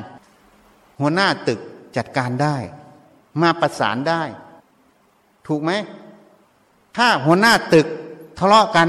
[1.01, 1.61] หัวหน้าตึก
[1.97, 2.57] จัดการได้
[3.43, 4.23] มาประสานได้
[5.47, 5.73] ถูกไหม
[7.03, 7.87] ถ้าหัวหน้าตึก
[8.39, 8.89] ทะเลาะกัน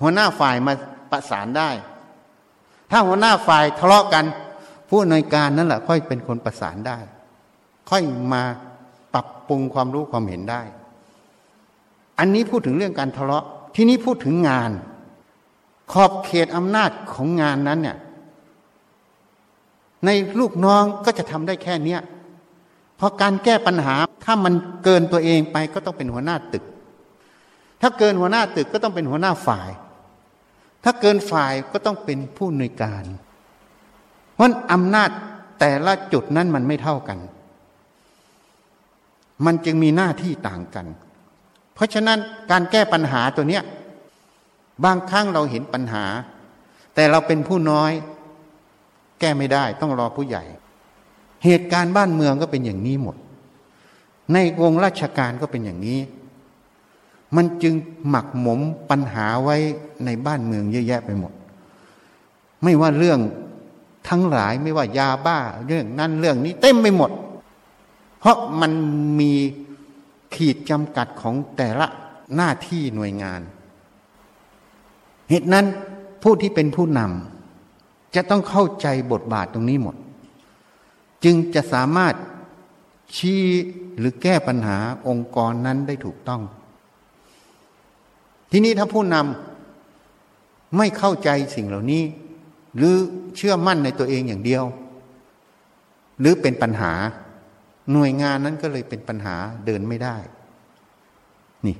[0.00, 0.72] หัวหน้าฝ่ายมา
[1.10, 1.70] ประสานได้
[2.90, 4.24] ถ้าหัวหน้าฝ่ายทะเลาะกัน
[4.88, 6.98] ผู้ในการนั่นแหละค่อยเป็นคนประสานได้
[7.90, 8.42] ค่อยมา
[9.14, 10.62] ปรับปรุงความรู้ความเห็นได้
[12.18, 14.70] อันนี้พูดถึงเรื่องการทะเลาะที่นี้พูดถึงงาน
[15.92, 17.98] ขอบเขตอำนาจของงานนั้นเนี่ย
[20.04, 22.00] ในลูกน้องก็จะทำได้แค่เนี้ย
[22.98, 26.64] เพราะการแก้ปัญหาถ้ามันเกินตัวเองไปก็ต้องเป็นหัวหน้าตึก
[27.80, 29.70] ถ้าเกินหัวหน้าตึกก็ต้องเป็นหัวหน้าฝ่าย
[30.84, 33.04] ถ้าเกินฝ่ายก็ต้องเป็นผู้ในการ
[34.34, 35.10] เพราะอำนาจ
[35.60, 37.18] แต่ละจุดนั้นมันไม่เท่ากัน
[39.46, 40.86] มันจึงมีหน้าที่ต่างกัน
[41.74, 42.18] เพราะฉะนั้น
[42.50, 43.62] การแก้ปัญหาตัวเนี้ย
[44.84, 46.04] บางครั้งเราเห็นปัญหา
[46.94, 47.92] แต่เราเป็นผู้น้อย
[49.20, 50.44] แก้ไม่ได้ต้องรอผู้ใหญ่
[51.44, 53.16] เหตุการณ์บ้านเมืองก็เป็นอย่างนี้หมด
[54.32, 55.98] ในวงราชการก็เป็นอย่างนี้
[57.36, 57.74] มันจึง
[58.08, 59.56] หมักหมมปัญหาไว้
[60.04, 61.32] ในบ้านเมืองเยอะแยะไปหมด
[62.62, 63.20] ไม่ว่าเรื่อง
[64.08, 67.10] ทั้งหลายไม่ว่ายาบ้าเรื่องนั้นเรื่องนี้เต็มไปหมด
[68.20, 68.72] เพราะมัน
[69.20, 69.32] มี
[70.34, 71.86] ขีดจำกัดของแต่ละ
[72.36, 73.40] หน้าที่หน่วยงาน
[75.30, 75.66] เหตุนั้น
[76.22, 79.96] ผู้ที่เป็นผู้นำจะต้องเข้าใจบทบาทตรงนี้หมด
[81.24, 82.14] จึงจะสามารถ
[83.16, 83.42] ชี้
[83.98, 84.78] หรือแก้ปัญหา
[85.08, 86.42] องค์กรนั้นได้ถูกต้อง
[88.50, 92.02] ที่นี้ถ้าผู้นำไม่เข้าใจสิ่งเหล่านี้
[92.76, 92.94] หรือ
[93.36, 94.64] เชื่อมั่นในตัวเองอย่างเดียว
[96.20, 96.92] หรือเป็นปัญหา
[97.92, 100.16] หน่วยงานนั้นก็เลยเป็นปัญหาเดินไม่ได้
[101.66, 101.76] นี่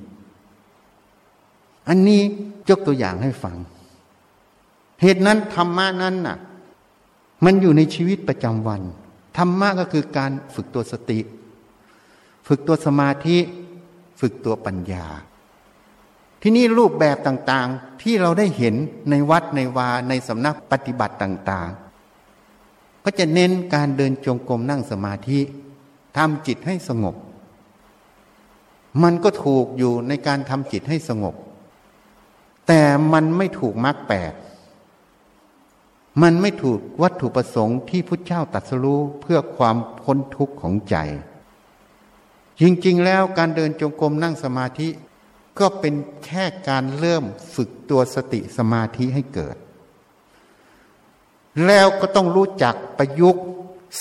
[1.88, 2.20] อันนี้
[2.68, 3.57] ยกตัวอย่างให้ฟัง
[5.03, 6.37] เหตุนั้นธรรมะนั้นน่ะ
[7.44, 8.83] มันอยู่ในชีวิตประจำวัน
[9.38, 11.20] ธรรมะก็คือการฝึกตัวสติ
[12.48, 13.38] ฝึกตัวสมาธิ
[14.20, 15.07] ฝึกตัวปัญญา
[16.42, 18.74] ที่นี่รูปแบบต่างๆที่เราได้เห็น
[19.11, 25.40] ในวัดในวาในสำนักปฏิบัติต่างๆ ก็จะเน้นการเดินจงกรมนั่งสมาธิ
[26.16, 27.16] ทำจิตให้สงบ
[29.03, 31.35] มันก็ถูกอยู่ในการทำจิตให้สงบ
[32.66, 34.33] แต่มันไม่ถูกมรรคแปด
[36.22, 40.96] มันไม่ถูกวัตถุประสงค์ที่พุทธเจ้าตรัสรู้เพื่อความพ้นทุกข์ของใจ
[42.61, 44.88] จริงๆ แล้วการเดินจงกรมนั่งสมาธิ
[45.59, 49.57] ก็เป็นแค่การเริ่มฝึกตัวสติสมาธิให้เกิด
[51.66, 53.44] แล้วก็ต้องรู้จักประยุกต์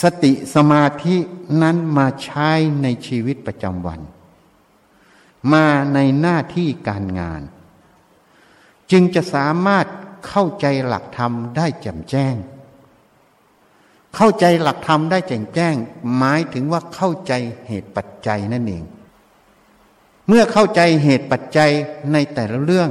[0.01, 1.15] สติสมาธิ
[1.61, 2.49] นั้นมาใช้
[2.83, 4.01] ในชีวิตประจำวัน
[5.53, 7.41] มาในหน้าที่การงาน
[8.91, 9.85] จึงจะสามารถ
[10.27, 12.35] เข้าใจหลักธรรมได้แจ่มแจ้ง
[14.15, 15.75] เข้าใจหลักธรรมได้แจ่มแจ้ง
[16.17, 17.33] หมายถึงว่าเข้าใจ
[17.67, 18.83] เหตุปัจจัยนั่นเอง
[20.27, 21.71] เมื่อเข้าใจเหตุปัจจัย
[22.13, 22.89] ในแต่ละเรื่อง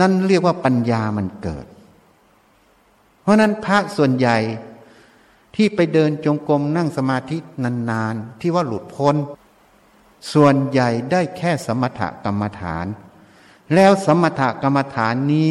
[0.00, 1.66] นั่นเรียกว่าปัญญามันเกิด
[3.22, 4.38] เพราะนั้นพระส่วนใหญ่
[5.56, 7.38] ที่ไปเดินจงกรมนั่งสมาธิ
[7.90, 9.16] นานๆ ที่ว่าหลุดพ้น
[10.32, 12.86] ส่วนใหญ่ได้แค่สมถกรรมฐาน
[13.74, 15.50] แล้วสมถกรรมฐานนี้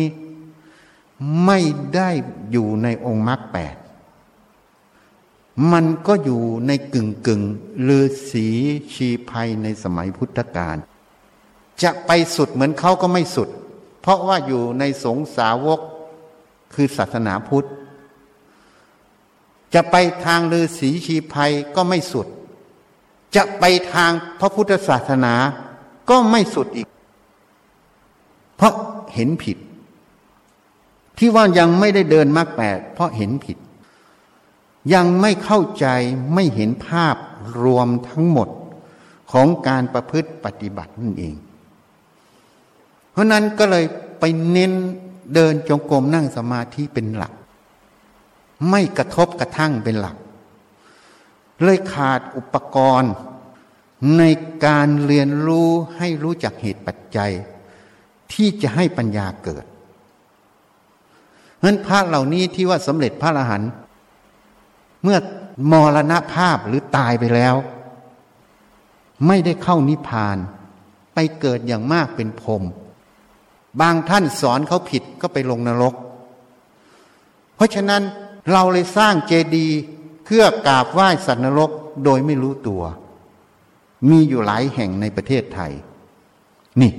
[1.46, 1.60] ไม่
[1.96, 2.10] ได้
[2.52, 3.76] อยู่ในองค์มรรคแปด
[5.72, 7.42] มันก็อยู่ในกึ่งกึ่ง
[7.88, 8.48] ลือสี
[8.94, 10.78] ชีภัยในสมัยพุทธกาล
[11.84, 13.50] จะไปสุดเหมือนเขาก็ไม่สุด
[14.02, 15.80] เพราะว่าอยู่ในสงสาวก
[16.74, 17.68] คือศาสนาพุทธ
[19.74, 22.28] จะไปทางลือสีชีภัยก็ไม่สุด
[23.36, 25.34] จะไปทางพระพุทธศาสนา
[26.10, 26.88] ก็ไม่สุดอีก
[28.62, 28.78] เพราะ
[29.16, 29.58] เห็นผิด
[31.18, 33.58] ที่ว่ายังไม่ได้เดินมากแปดเพราะเห็นผิด
[34.94, 35.88] ยังไม่เข้าใจ
[36.34, 37.16] ไม่เห็นภาพ
[37.64, 38.50] รวมทั้งหมด
[39.32, 41.36] ของการประพฤติปฏิบัตินั่นเอง
[43.12, 43.86] เพราะนั้นก็เลย
[44.20, 44.72] ไปเน้น
[45.34, 47.34] เดินจงกรมนั่งสมาธิเป็นหลัก
[48.70, 50.16] ไม่กระทบกระทั่งเป็นหลัก
[51.64, 53.14] เลยขาดอุปกรณ์
[54.18, 54.24] ใน
[54.66, 57.32] การเรียนรู้ให้รู้จักเหตุปัจจัย
[58.34, 59.66] ที่จะให้ปัญญาเกิด
[61.56, 63.72] เพราะนั้นพระเหล่านี้ที่ว่าสำเร็จพระอรหันต์
[65.04, 65.18] เมื่อ
[65.72, 67.56] มรณภาพหรือตายไปแล้ว
[69.28, 70.38] ไม่ได้เข้านิพพาน
[71.14, 72.64] ไปเกิดอย่างมากเป็นพรม
[73.82, 75.96] บางท่านสอนเขาผิดก็ไปลงนรก
[77.56, 78.02] เพราะฉะนั้น
[78.52, 79.80] เราเลยสร้างเจดีย์
[80.26, 81.72] เพื่อกราบไหว้สัตว์นรก
[82.04, 82.84] โดยไม่รู้ตัว
[84.10, 85.72] มีอยู่หลายแห่งในประเทศไทย
[86.82, 86.92] นี่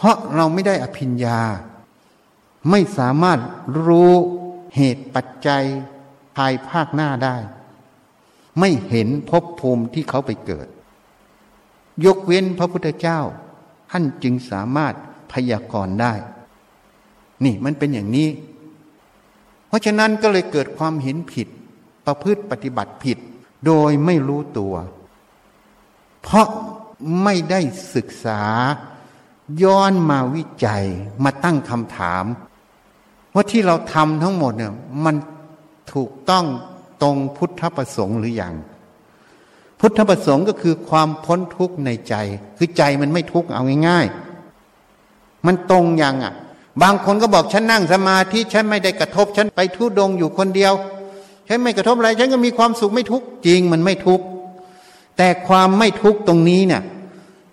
[0.00, 1.40] เพราะเราไม่ได้อภิญญา
[2.70, 3.38] ไม่สามารถ
[3.86, 4.12] รู้
[4.76, 5.64] เหตุปัจจัย
[6.36, 7.36] ภายภาคหน้าได้
[8.60, 10.68] ไม่เห็นภพภูมิที่เขาไปเกิด
[12.04, 13.20] ยกเว้นพระพุทธเจ้า
[13.90, 14.94] ท่านจึงสามารถ
[15.32, 16.14] พยากรณ์ได้
[17.44, 18.28] นี่มันเป็นอย่างนี้
[19.68, 21.48] เพราะฉะนั้นก็เลยเกิดความเห็นผิด
[22.06, 23.18] ประพฤติปฏิบัติผิด
[23.66, 24.74] โดยไม่รู้ตัว
[26.22, 26.46] เพราะ
[27.22, 27.60] ไม่ได้
[27.94, 28.42] ศึกษา
[29.62, 30.84] ย้อนมาวิจัย
[31.24, 32.24] มาตั้งคำถาม
[33.34, 34.72] ว่าที่เราทำทั้งหมดเนี่ย
[35.04, 35.16] มัน
[35.92, 36.44] ถูกต้อง
[37.02, 38.54] ตรงพุทธประสงค์หรืออยัง
[39.80, 42.14] พุทธประสงค์ก็คือความพ้นทุกข์ในใจ
[42.56, 44.06] คือใจมันไม่ทุกข์เอาง่าย
[44.76, 46.34] ๆ มันตรงยังอะ
[46.82, 50.72] บางคนก็บอกฉันนั่งสมาธิฉันไม่ได้กระทบ ฉันไปทุดงอยู่คนเดียว
[51.48, 54.24] ฉันไม่กระทบอะไร ฉันก็มีความสุขไม่ทุกข์จริงมันไม่ทุกข์
[55.16, 56.82] แต่ความไม่ทุกข์ตรงนี้เนี่ย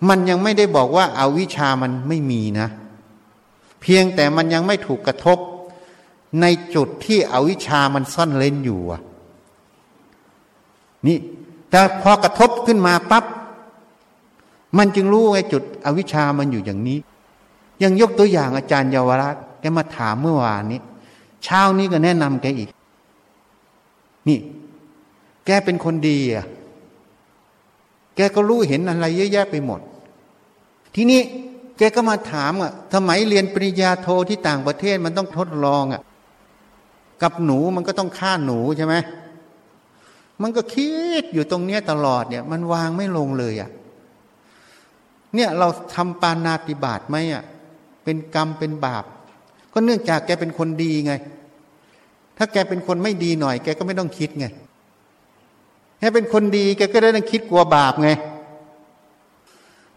[0.08, 2.68] มันยังไม่ได้บอกว่าอาวิชามันไม่มีนะ
[3.80, 5.38] เพียงแต่มันยังไม่ถูกกระทบ
[6.40, 9.00] ในจุดที่อวิชามันซ่อนเล่นอยู่อะ
[11.06, 11.18] นี่
[11.70, 13.24] แต่พอกระทบขึ้นมาปับ๊บ
[14.78, 16.98] มันจึงรู้ไงจุดอวิชามันอยู่อย่างนี้
[17.82, 20.80] ยังยกตัวอย่างอาจารย์เยาวราชแกมาถามเมื่อวานนี้
[21.44, 22.70] เช้านี้ก็แนะนำแกอีก
[24.28, 24.38] นี่
[25.46, 26.44] แกเป็นคนดีอะ
[28.18, 29.80] แกก็รู้เห็นอะไรเยอะแยะไปหมด
[30.94, 31.20] ทีนี้
[31.78, 36.02] แกก็มาถามอะสมัยเรียนปริญญาโทที่ต่างประเทศมันต้องทดลองอะ
[37.22, 38.94] กับหนูมันก็ต้องฆ่าหนูใช่ไหม
[40.42, 40.90] มันก็คิ
[41.22, 43.70] ดอยู่ตรงเนี้ยตลอดเนี่ย มันวางไม่ลงเลยอะ
[45.34, 47.42] เนี่ยเราทำปานาติบาตไหมอะ
[48.04, 49.04] เป็นกรรมเป็นบาป
[49.72, 51.12] ก็เนื่องจากแกเป็นคนดีไง
[52.38, 54.46] ถ้าแกเป็นคนไม่ดีหน่อย แกก็ไม่ต้องคิดไง
[55.98, 58.10] แกเป็นคนดีแกก็ได้ต้องคิดกลัวบาปไง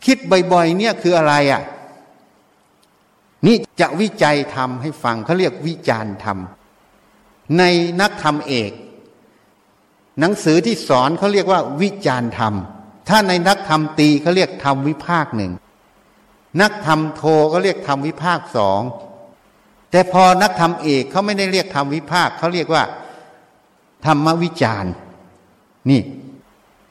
[0.05, 1.61] คิดบ่อยๆเนี่ยคืออะไรอะ่ะ
[3.45, 7.63] นี่จะวิจัยทำให้ฟังเขาเรียกวิจารณ์ทำใน
[8.01, 8.71] นักธรรมเอก
[10.19, 12.53] หนังสือที่สอนเขาเรียกว่า วิจารณ์ธรรม
[13.07, 15.51] ถ้าในนักธรรมตีเขาเรียกธรรมวิภาคหนึ่ง
[16.61, 18.81] นักธรรมโทก็เรียกธรรมวิภาคสอง
[19.91, 22.83] แต่พอนักธรรมเอกเขาไม่ได้เรียกธรรมวิภาคเขาเรียกว่า
[24.05, 24.93] ธรรมวิจารณ์
[25.89, 26.01] นี่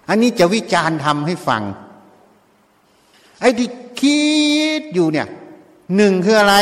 [0.09, 1.63] อันนี้จะวิจารณ์ทำให้ฟัง
[3.41, 3.69] ไอ้ที่
[4.01, 4.21] คิ
[4.81, 5.27] ดอยู่เนี่ย
[5.97, 6.57] หนึ่งคืออะไร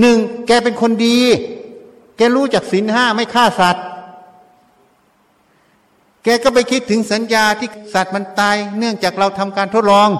[0.00, 1.18] หนึ่งแกเป็นคนดี
[2.16, 3.84] แกรู้จักศีลห้าไม่ฆ่าสัตว์
[6.24, 10.10] แกก็ไปคิดถึงสัญญาที่สัตว์มันตาย เนื่องจากเราทำการทดลอง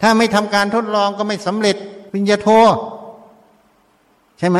[0.00, 1.76] ถ้าไม่ทำการทดลองก็ไม่สำเร็จ
[2.14, 2.48] วิญญาโท
[4.38, 4.58] ใช่ไหม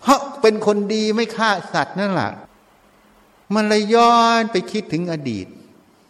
[0.00, 2.30] เพราะเป็นคนดีไม่ฆ่าสัตว์นั่นแหละ
[3.54, 5.46] มันเลยย้อนไปคิดถึงอดีต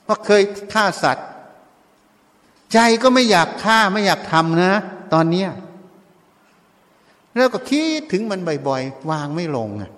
[0.04, 1.26] เพราะเคยฆ่าสัตว์
[2.72, 4.72] ใจก็ไม่อยากฆ่าไม่อยากทำนะ
[5.12, 5.44] ตอนนี้
[7.34, 9.90] แล้วก็คิดถึงมันบ่อยๆ วางไม่ลงอะ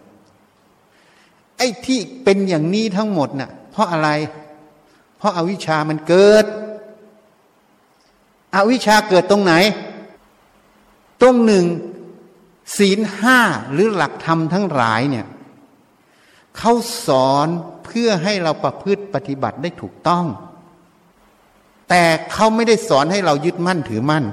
[1.58, 4.08] ไอ้ที่เป็นอย่างนี้ทั้งหมดนะ่ะ เพราะอะไร
[5.18, 6.44] เพราะอาวิชามันเกิด
[8.54, 9.54] อวิชาเกิดตรงไหน
[11.20, 11.64] ตรงหนึ่ง
[12.76, 13.38] ศีลห้า
[13.72, 15.26] หรือหลักธรรมทั้งหลายเนี่ย
[16.58, 16.72] เขา
[17.06, 17.48] สอน
[17.84, 20.24] เพื่อให้เราประพฤติปฏิบัติได้ถูกต้อง
[21.88, 24.24] แต่เขาไม่ได้สอนให้เรายึดมั่นถือมั่น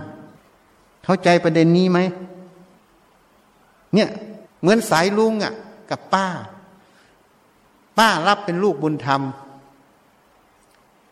[1.05, 1.99] เข้าใจประเด็นนี้ไหม
[3.93, 4.09] เนี่ย
[4.61, 5.53] เหมือนสายลุงอะ่ะ
[5.89, 6.27] กับป้า
[7.97, 9.21] ป้ารับเป็นลูกบุญธรรม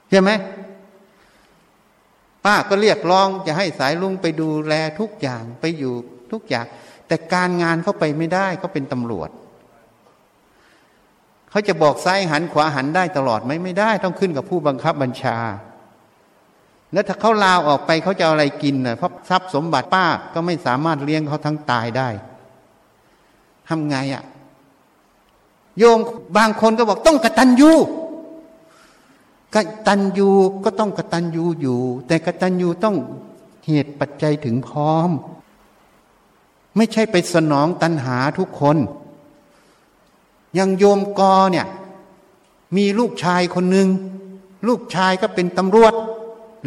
[0.09, 0.31] ใช่ไหม
[2.45, 5.93] ป้าก็เรียกร้องจะให้สายลุงไปดูแลทุกอย่างไปอยู่
[6.31, 6.65] ทุกอย่าง
[7.07, 9.29] แต่การงานเขาไปไม่ได้เขาเป็นตำรวจ
[11.57, 15.37] เขาจะบอกซ้ายหันขวาหันได้ตลอดไหมไม่ได้ ต้องขึ้นกับผู้บังคับบัญชา
[16.93, 22.09] แล้วถ้าเขาลาออกไปเขาจะเอาอะไรกินนะเพราะทรัพย์สมบัติป้าก็ไม่สามารถเลี้ยงเขาทั้งตายได้
[23.67, 24.23] ทำไงอะ่ะ
[25.77, 25.99] โยม
[26.37, 27.73] บางคนก็บอกต้องกตัญญู
[29.55, 30.29] กตัญญู
[30.65, 32.95] ก็ต้องกตัญญูอยู่ แต่กตัญญูต้อง
[33.67, 35.09] เหตุปัจจัยถึงพร้อม
[36.75, 38.79] ไม่ใช่ไปสนองตัณหาทุกคน
[40.55, 41.65] อย่างโยมกอเนี่ย
[42.77, 43.87] มีลูกชายคนหนึ่ง
[44.67, 45.93] ลูกชายก็เป็นตำรวจ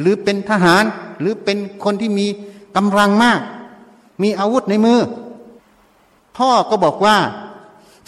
[0.01, 0.85] หรือเป็นทหาร
[1.21, 2.27] หรือเป็นคนที่มี
[2.77, 3.41] กำลังมาก
[4.23, 5.01] มีอาวุธในมือ
[6.37, 7.17] พ่อก็บอกว่า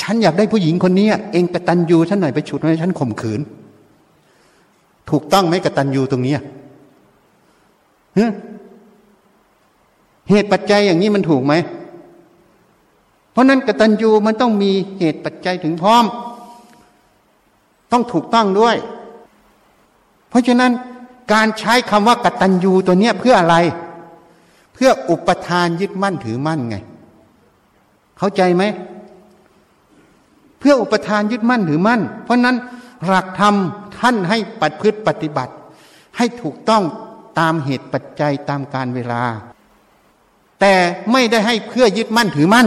[0.02, 3.40] ฉันอยากได้ผู้หญิงคนนี้ เองกตัญญูฉันหน่อยไปฉุดให้ฉันข่มขืน
[5.10, 6.34] ถูกต้องไหมกตัญญูตรงนี้
[10.28, 11.54] เหตุปัจจัยอย่างนี้มันถูกไหม
[13.32, 16.04] เพราะนั้นกตัญญูมันต้องมีเหตุปัจจัยถึงพร้อม
[17.92, 18.76] ต้องถูกต้องด้วย
[20.28, 20.72] เพราะฉะนั้น
[21.32, 23.56] การใช้คำว่ากตัญญูตัวเนี้ยเพื่ออะไร
[24.74, 26.76] เพื่ออุปทานยึดมั่นถือมั่นไง
[28.18, 28.62] เข้าใจไหม
[30.58, 32.56] เพื่ออุปทานยึดมั่นถือมั่น เพราะนั้น
[33.06, 33.54] หลักธรรม
[33.98, 35.52] ท่านให้ปัดพฤติปฏิบัติ
[36.16, 36.82] ให้ถูกต้อง
[37.38, 39.22] ตามเหตุปัจจัยตามการเวลา
[40.60, 40.74] แต่
[41.12, 42.66] ไม่ได้ให้เพื่อยึดมั่นถือมั่น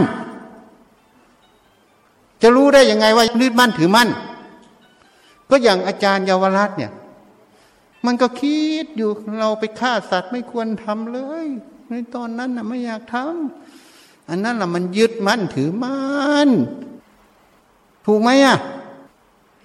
[2.42, 4.08] จะรู้ได้ยังไงว่ายึดมั่นถือมั่น
[5.50, 6.92] ก็อย่างอาจารย์เยาวราชเนี่ย
[8.06, 11.46] มันก็คิดอยู่เราไปฆ่าสัตว์ไม่ควรทำเลย
[11.90, 16.50] ในตอนนั้นน่ะไม่อยากทำอันนั้นแหละมันยึดมั่นถือมั่น
[18.06, 18.58] ถูกไหมอะ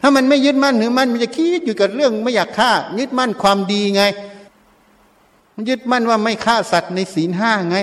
[0.02, 4.04] ถ้ามันไม่ยึดมั่นถือมั่นมันจะคิดอยู่กับเรื่องไม่อยากฆ่า ยึดมั่นความดีไง
[5.56, 7.78] มันยึดมั่นว่าไม่ฆ่าสัตว์ในศีลห้าไง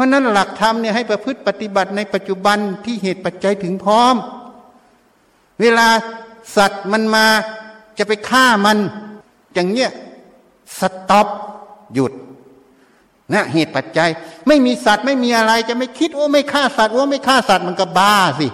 [0.00, 4.14] ราะนั้นหลักธรรมเนี่ยให้ประพฤติปฏิบัติในปัจจุบันที่เหตุปัจจัยถึงพร้อม
[5.60, 5.88] เวลา
[6.56, 7.26] สัตว์มันมา
[7.98, 8.78] จะไปฆ่ามัน
[9.54, 9.90] อย่างเนี้ย
[10.78, 10.80] ส
[11.10, 11.28] ต็อป
[11.94, 12.12] หยุด
[13.34, 14.10] นะเหตุปัจจัย
[14.46, 18.48] ไม่มีสัตว์ไม่มีอะไรจะไม่คิดโอ้ไม่ฆ่าสัตว์โอ้ไม่ฆ่าสัตว์มันก็บ้าสิ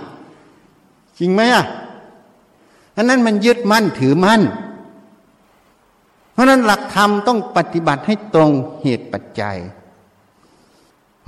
[1.18, 1.64] จริงไหมอะ
[2.96, 4.42] อันนั้นมันยึดมั่นถือมั่น
[6.32, 9.56] เพราะนั้นหลักธรรมต้องปฏิบัติให้ตรงเหตุปัจจัย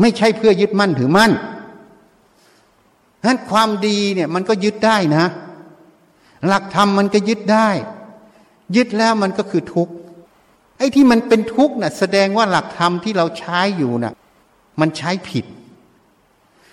[0.01, 1.33] ไม่ใช่เพื่อยึดมั่นถือมั่น
[3.25, 5.27] นั้นความดีเนี่ยมันก็ยึดได้นะ
[6.47, 7.69] หลักธรรมมันก็ยึดได้
[8.77, 9.93] ยึดแล้วมันก็คือทุกข์
[10.79, 14.15] ไอ้ที่มันเป็นทุกข์น่ะแสดงว่าหลักธรรมที่เราใช้อยู่น่ะ
[14.81, 15.45] มันใช้ผิด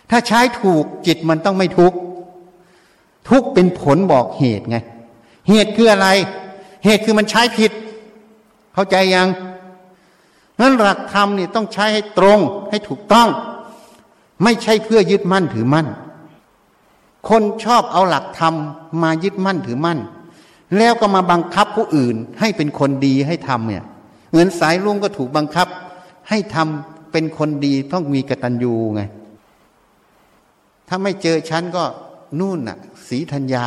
[0.09, 1.97] ถ้าใช้ถูกจิตมันต้องไม่ทุกข์
[3.29, 4.77] ทุกข์เป็นผลบอกเหตุไง
[5.49, 6.07] เหตุคืออะไร
[6.85, 7.71] เหตุคือมันใช้ผิด
[8.73, 9.27] เข้าใจยัง
[10.59, 12.39] นั้นหลักธรรมนี่ต้องใช้ให้ตรง
[12.69, 13.29] ให้ถูกต้อง
[14.43, 15.87] ไม่ใช่เพื่อยึดมั่นถือมั่น
[17.29, 18.53] คนชอบเอาหลักธรรม
[19.03, 19.99] มายึดมั่นถือมั่น
[20.77, 23.83] แล้วก็มาบังคับผู้อื่นให้เป็นคนดีให้ทำเนี่ย
[24.29, 25.67] เหมือนสายลุงก็ถูกบังคับ
[26.29, 29.01] ให้ทำเป็นคนดีต้องมีกตัญญูไง
[30.87, 31.83] ถ้าไม่เจอฉันก็
[32.39, 32.77] นู่นน่ะ
[33.07, 33.65] สีธัญญา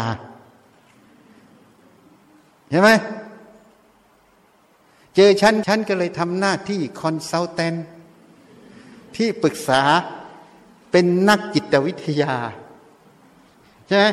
[2.71, 2.91] ใช่ไหม
[5.21, 7.75] เจอฉันฉันก็เลยทำหน้าที่คอนซัลแทน
[9.17, 9.83] ที่ปรึกษา
[10.91, 12.35] เป็นนักจิตวิทยา
[13.87, 14.07] ใช่ไหม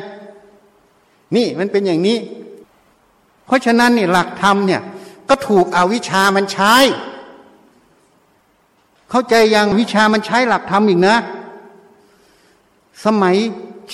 [1.36, 2.18] นี่มันเป็นอย่างนี้
[3.46, 4.82] เพราะฉะนั้นนี่หลักธรรมเนี่ย
[5.28, 6.74] ก็ถูกอวิชามันใช้
[9.10, 11.16] เข้าใจยังวิชามันใช้หลักธรรมอีกนะ
[13.04, 13.36] สมัย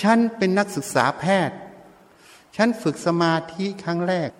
[0.01, 1.57] ฉันเป็นนักศึกษาแพทย์
[2.57, 4.31] ฉันฝึกสมาธิครั้งแรก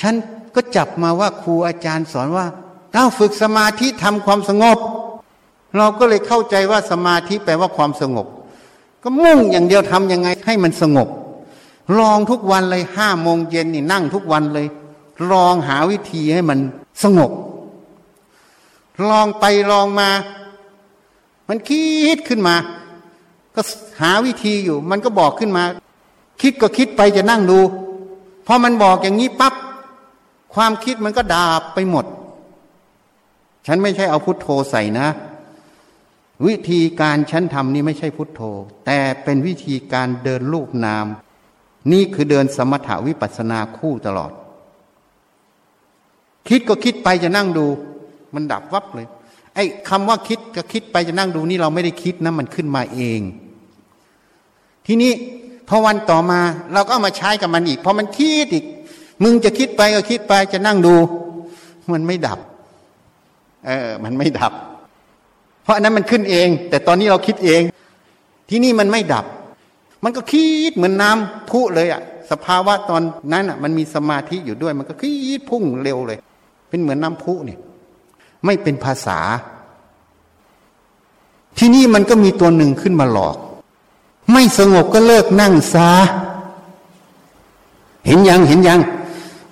[0.00, 0.14] ฉัน
[0.54, 2.46] ก็จับมาว่าครูอาจารย์สอนว่า
[2.92, 4.78] เราฝึกสมาธิทำความสงบ
[5.76, 8.26] เราก็เลยเข้าใจว่าสมาธิแปลว่าความสงบ
[9.02, 11.08] ก็มุ่งอย่างเดียวทำยังไงให้มันสงบ
[11.98, 14.66] ลองทุกวันเลยห้าโมงเย็นนี่นั่งทุกวันเลย
[15.30, 16.58] ลองหาวิธีให้มัน
[17.02, 17.30] สงบ
[19.08, 20.10] ลองไปลองมา
[21.48, 21.82] มันคิ
[22.16, 22.56] ดขึ้นมา
[23.54, 23.60] ก็
[24.00, 25.64] หาวิธีอยู่ มันก็บอกขึ้นมา
[26.40, 27.58] คิดก็คิดไปจะนั่งดู
[28.46, 29.54] พอมันบอกอย่างนี้ปับ๊บ
[30.54, 32.06] ความคิดมันก็ดาบไปหมด
[33.66, 35.08] ฉันไม่ใช่เอาพุทโธใส่นะ
[36.46, 38.40] วิธีการฉันทำนี่ไม่ใช่พุทโธ
[38.86, 41.06] แต่เป็นวิธีการเดินรูปนาม
[41.92, 44.32] นี่คือเดินสมถาวิปัสนาคู่ตลอด
[46.48, 47.66] คิดก็คิดไปจะนั่งดู
[48.34, 49.06] มันดับวับเลย
[49.54, 53.20] ไอ้คำว่าคิดก็คิดไปจะนั่งดูนี่เราไม่ได้คิดนะมันขึ้นมาเอง
[54.86, 55.12] ทีนี้
[55.68, 56.40] พอวันต่อมา
[56.72, 58.64] เราก็เอามาใช้กับมันอีกพอมันคิดอีก
[59.22, 60.94] มึงจะคิดไปก็คิดไปจะนั่งดู
[61.92, 62.38] มันไม่ดับ
[63.66, 64.52] เออ มันไม่ดับ
[65.62, 67.62] เพราะอันนั้นมันขึ้นเอง แต่ตอนนี้เราคิดเอง
[68.48, 69.24] ที่นี่มันไม่ดับ
[70.04, 73.02] มันก็คิดเหมือนน้ำพุเลยอะสภาวะตอน
[73.32, 76.18] นั้นอะมันมีสมาธิอยู่ด้วย มันก็คิดพุ่งเร็วเลย
[76.68, 77.58] เป็นเหมือนน้ำพุเนี่ย
[78.44, 79.18] ไม่เป็นภาษา
[81.58, 83.36] ที่นี่มันก็มีตัวหนึ่งขึ้นมาหลอก
[84.32, 85.88] ไม่สงบก็เลิกนั่งซะ
[88.06, 88.80] เห็นยังเห็นยัง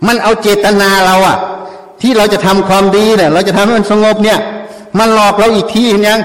[0.07, 1.37] มันเอาเจตนาเราอะ
[2.01, 4.39] ที่เราจะทำความดีเนี่ยเราจะทำให้มันสงบเนี่ย
[4.99, 6.21] มันหลอกเราอีกทีเห็นยัง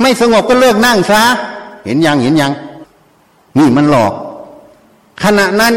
[0.00, 1.22] ไม่สงบก็เลิกนั่งซะ
[1.84, 2.52] เห็นยังเห็นยัง
[3.58, 4.12] นี่มันหลอก
[5.22, 5.74] ขณะนั้น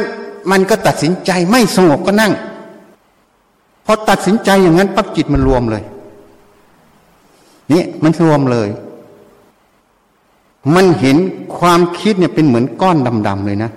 [0.52, 2.34] มันก็ตัดสินใจไม่สงบก็นั่ง
[3.86, 5.84] พอตัดสินใจอย่างนั้นปั๊บจิตมันรวมเลย
[7.72, 8.70] นี่มันรวมเลย
[10.76, 11.18] มันเห็น
[11.58, 12.98] ความคิดเนี่ยเป็นเหมือนก้อน
[13.28, 13.72] ดำๆเลยนะ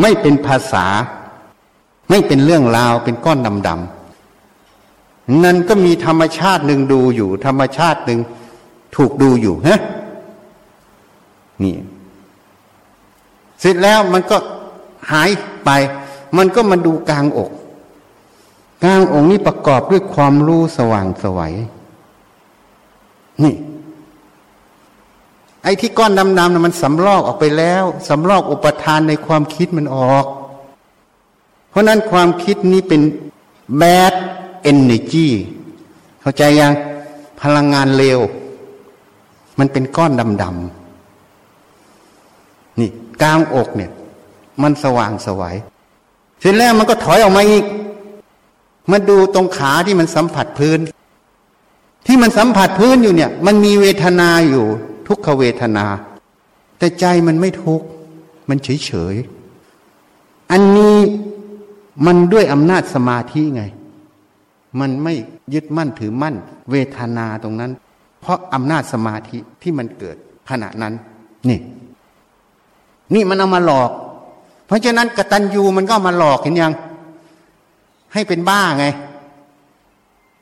[0.00, 0.86] ไม่เป็นภาษา
[2.08, 3.38] ไม่เป็นเรื่องราวเป็นก้อน
[3.68, 8.20] ดำๆนั่นก็มีธรรมชาติหนึ่งดูอยู่ ธรรมชาติหนึ่ง
[8.96, 9.80] ถูกดูอยู่ฮะ
[11.62, 11.76] นี่
[13.60, 14.36] เสร็จแล้วมันก็
[15.12, 15.30] หาย
[15.64, 15.70] ไป
[16.36, 17.50] มันก็มาดูกลางอก
[18.84, 21.54] กลางอกนี้ประกอบด้วยความรู้สว่างสวัย
[23.44, 23.54] นี่
[25.62, 30.26] ไอ้ที่ก้อนดำๆน่ะมันสำลอกออกไปแล้วสำลอกอุปทานในความคิดมันออก
[31.70, 33.00] เพราะนั้นความคิดนี้เป็น
[33.82, 34.14] bad
[34.70, 35.28] energy
[36.20, 36.72] เข้าใจยัง
[37.40, 38.18] พลังงานเลว
[39.58, 40.12] มันเป็นก้อน
[40.42, 42.90] ดำๆนี่
[43.22, 43.90] กลางอกเนี่ย
[44.62, 45.56] มันสว่างสวัย
[46.40, 47.64] เสร็จแล้วมันก็ถอยออกมาอีก
[48.90, 50.78] มาดูตรงขาที่มันสัมผัสพื้น
[52.06, 54.66] ที่มันสัมผัสพื้นอยู่เนี่ย มันมีเวทนาอยู่
[55.08, 55.86] ทุกขเวทนา
[56.78, 57.86] แต่ใจมันไม่ทุกข์
[58.48, 59.14] มันเฉยเฉย
[60.50, 60.96] อันนี้
[62.06, 63.62] มันด้วยอำนาจสมาธิไง
[64.80, 65.14] มันไม่
[65.54, 66.34] ยึดมั่นถือมั่น
[66.70, 67.72] เวทนาตรงนั้น
[68.20, 70.16] เพราะอำนาจสมาธิที่มันเกิด
[70.50, 70.94] ขณะนั้น
[71.48, 71.58] นี่
[73.14, 73.90] นี่มันเอามาหลอก
[74.66, 76.72] เพราะฉะนั้นกตัญญูมันก็มาหลอกเห็นยัง
[78.12, 78.86] ให้เป็นบ้าไง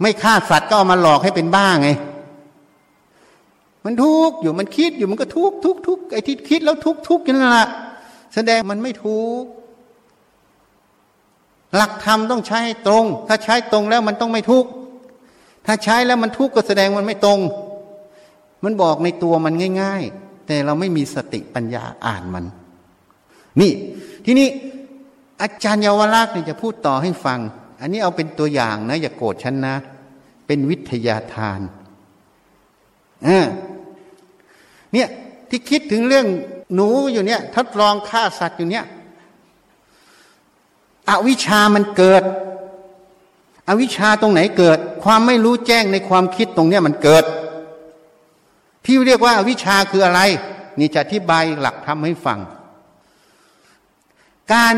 [0.00, 1.88] ไม่ฆ่าสัตว์ก็เอามาหลอกให้เป็นบ้าไง
[3.84, 7.68] มันทุกข์อยู่มันคิดอยู่มันก็ทุกข์ทุกข์ทุกข์ไอ้ที่คิดแล้วทุกข์ทุกข์นั่นแหละ
[8.34, 9.48] แสดงมันไม่ทุกข์
[11.76, 14.70] หลักธรรมต้องใช้ตรง ถ้าใช้ตรงแล้วมันต้องไม่ทุกข์
[15.66, 17.40] ถ้าใช้แล้วมันทุกข์ก็แสดงมันไม่ตรง
[18.64, 22.44] มันบอกในตัวมันง่าย ๆ แต่เราไม่มีสติปัญญาอ่านมัน
[23.60, 23.72] นี่
[24.24, 24.48] ทีนี้
[25.42, 27.38] อาจารย์เยาวราชเนี่ยจะพูดต่อให้ฟัง
[27.80, 29.74] อันนี้เอาเป็นตัวอย่างนะ อย่าโกรธฉันนะ
[30.46, 31.60] เป็นวิทยาทาน
[33.26, 33.28] อ
[34.92, 35.08] เนี่ย
[35.48, 36.26] ที่คิดถึงเรื่อง
[36.74, 38.84] หนูอยู่เนี่ย ทดลองฆ่าสัตว์อยู่เนี่ย
[41.10, 42.22] อวิชามันเกิด
[43.68, 47.24] อวิชาตรงไหนเกิด ความไม่รู้แจ้งในความคิดตรงเนี้ยมันเกิด
[48.84, 50.20] ที่เรียกว่าอวิชาคืออะไร
[50.78, 52.38] นี่จะอธิบายหลักทำให้ฟัง
[54.52, 54.74] การ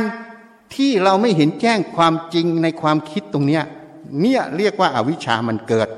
[0.75, 3.65] ที่เราไม่เห็นแจ้งความจริงในความคิดตรงเนี้ย
[4.21, 5.89] เนี่ยเรียกว่าอาวิชามันเกิด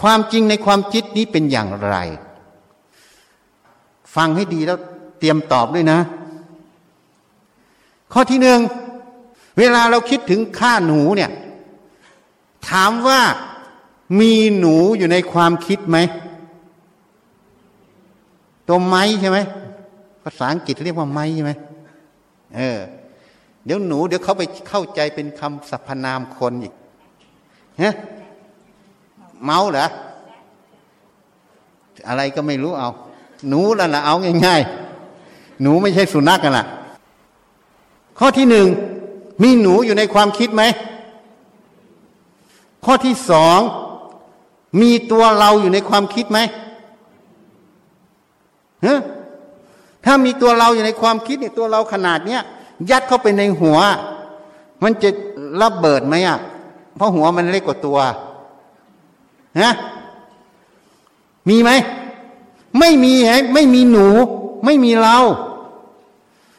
[0.00, 1.96] ความจริงในความคิดนี้เป็นอย่างไร
[4.14, 4.78] ฟังให้ดีแล้ว
[5.18, 5.98] เตรียมตอบด้วยนะ
[8.12, 8.58] ข้อที่หนึ่ง
[9.60, 11.30] เวลาเราคิดถึงฆ่าหนูเนี่ย
[12.68, 13.20] ถามว่า
[14.20, 15.98] มีหนูอยู่ในความคิดไหม
[18.68, 19.38] ตัวไม้ใช่ไหม
[20.22, 21.52] ภาษาอังกฤษเรียกว่าไม้ใช่ไหม
[22.56, 22.78] เออ
[23.64, 26.74] เดี๋ยวหนู เดี๋ยวเขาไปเข้าใจเป็นคำสรรพนามคนอีก
[27.82, 27.94] ฮะ
[29.44, 29.86] เมาเหรอ
[32.08, 32.90] อะไรก็ไม่รู้เอา
[33.48, 34.14] หนูแล้วนะเอา
[34.46, 34.60] ง่าย
[35.12, 36.64] ๆ หนูไม่ใช่สุนัขกันล่ะ
[38.18, 38.66] ข้อที่หนึ่ง
[39.42, 40.62] มีหนูอยู่ในความคิดไหม
[42.84, 43.58] ข้อที่สอง
[44.80, 46.38] มีตัวเราอยู่ในความคิดไหม
[48.86, 49.00] ฮะ
[50.04, 52.42] ถ้ามีตัวเราอยู่ในความคิดเนี่ยตัวเราขนาดเนี้ย
[52.90, 53.78] ยัดเข้าไปในหัว
[54.82, 55.10] มันจะ
[55.62, 56.38] ระเบิดไหมอะ
[56.96, 57.98] เพราะหัวมันเล็กกว่าตัว
[59.60, 59.72] ฮะ
[61.48, 61.70] มีไหม
[62.78, 64.08] ไม่มีไงไม่มีหนู
[64.64, 65.16] ไม่มีเรา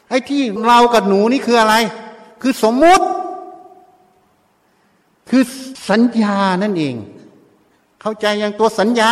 [0.09, 1.75] ไอ้ที่เรากับหนูนี่คืออะไร
[2.41, 3.05] คือสมมุติ
[5.29, 5.43] คือ
[5.89, 6.95] สัญญานั่นเอง
[8.01, 9.11] เข้าใจอย่างตัวสัญญา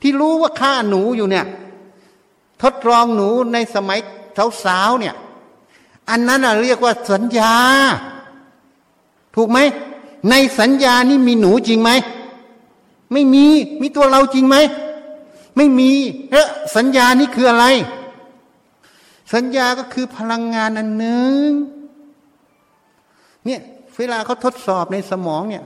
[0.00, 1.46] ที่รู้ว่าฆ่าหนูอยู่เนี่ย
[2.62, 3.98] ทดลองหนูในสมัย
[4.64, 5.14] สาวๆเนี่ย
[6.10, 7.54] อันนั้นเรียกว่าสัญญา
[9.34, 9.58] ถูกไหม
[10.30, 11.90] ในสัญญานี่มีหนูจริงไหม
[13.12, 13.46] ไม่มี
[13.80, 14.56] มีตัวเราจริงไหม
[15.56, 15.90] ไม่มี
[16.32, 16.42] แล้
[16.76, 17.66] สัญญานี่คืออะไร
[19.34, 21.46] สัญญาก็คือพลังงานอันหนึ่ง
[23.46, 23.60] เนี่ย
[23.98, 25.62] เวลาเขาทดสอบในสมองเนี่ย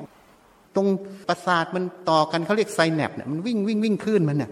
[0.74, 0.86] ตรง
[1.28, 4.50] ประสาทมันต่อกันเขาเรียก synapse เนี่ยมันวิ่งวิ่งวิ่งขึ้นมันเนี่ย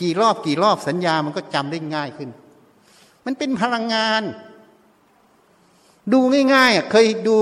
[0.00, 2.28] กี่รอบกี่รอบสัญญามันก็จำได้ง่ายขึ้น
[3.24, 4.22] มันเป็นพลังงาน
[6.12, 6.20] ดู
[6.54, 7.36] ง่ายๆเคยดู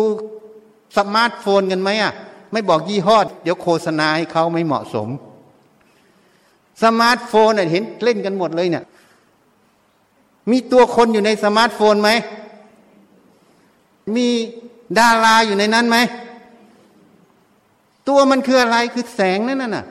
[0.96, 2.12] สมาร์ทโฟนกันไหมอะ
[2.52, 5.08] ไม่บอกยี่ห้อเดี๋ยวโฆษณาให้เขาไม่เหมาะสม
[6.82, 8.84] สมาร์ทโฟนเห็นเล่นกันหมดเลยเนี่ย
[10.50, 12.10] มีตัวคนอยู่ในสมาร์ทโฟนไหม
[14.16, 14.28] มี
[14.98, 15.96] ดาราอยู่ในนั้นไหม
[18.08, 19.86] ตัวมันคืออะไรคือแสงนั่นน่ะ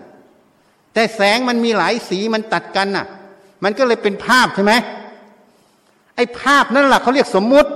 [0.93, 3.05] แต่แสงมันมีหลายสีมันตัดกันน่ะ
[3.63, 4.73] มันก็เลยเป็นภาพใช่ไหม
[6.15, 7.69] ไอ้ภาพนั่นแหละเขาเรียกสมมุติ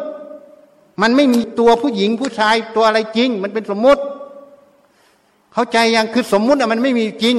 [1.01, 4.01] มันไม่มีตัวผู้หญิงผู้ชายตัวอะไรจริง มันเป็นสมมุติ
[5.53, 7.35] เข้าใจยังคือสมมุติอะมันไม่มีจริง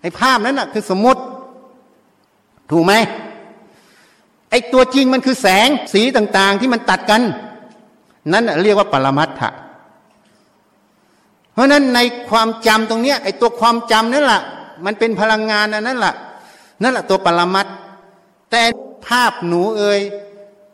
[0.00, 1.20] ไอ้ภาพนั้นน่ะ คือสมมุติ
[2.70, 2.94] ถูกไหม
[4.50, 7.22] ไอ้ตัวจริงมันคือแสงสีต่าง ๆ ที่มันตัดกัน
[8.32, 9.50] นั่นเรียกว่าปรมัตถะ
[11.52, 12.00] เพราะนั้นใน
[12.30, 14.42] ความจำตรงเนี้ยไอ้ตัวความจำนั่นแหละ
[14.84, 16.14] มันเป็นพลังงานนั่นแหละ
[16.82, 17.66] นั่นแหละตัวปรมัต
[18.50, 18.62] แต่
[19.06, 20.00] ภาพหนูเอ่ย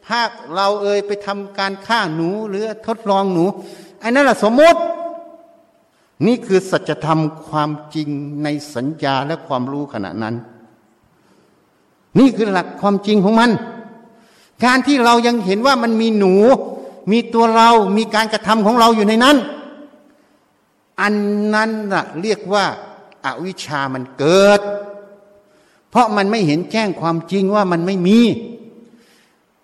[0.06, 3.44] ภาพเราเอ่ยไปทำการฆ่าหนูหรือทดลองหนู
[4.00, 4.80] ไอ้นั่นแหละสมมติ
[6.26, 8.08] นี่คือสัจธรรมความจริง
[8.42, 10.34] ในสัญญาและความรู้ขณะนั้น
[12.18, 13.50] นี่คือหลักความจริงของมัน
[14.64, 16.34] การที่เรายังเห็นว่ามันมีหนู
[17.10, 19.36] มีตัวเรามีการกระทำของเราอยู่ในนั้น
[21.00, 21.14] อัน
[21.54, 22.64] นั้นน่ะเรียกว่า
[23.24, 24.60] อาวิชามันเกิด
[25.90, 28.18] เพราะมันไม่เห็นแจ้งความจริงว่ามันไม่มี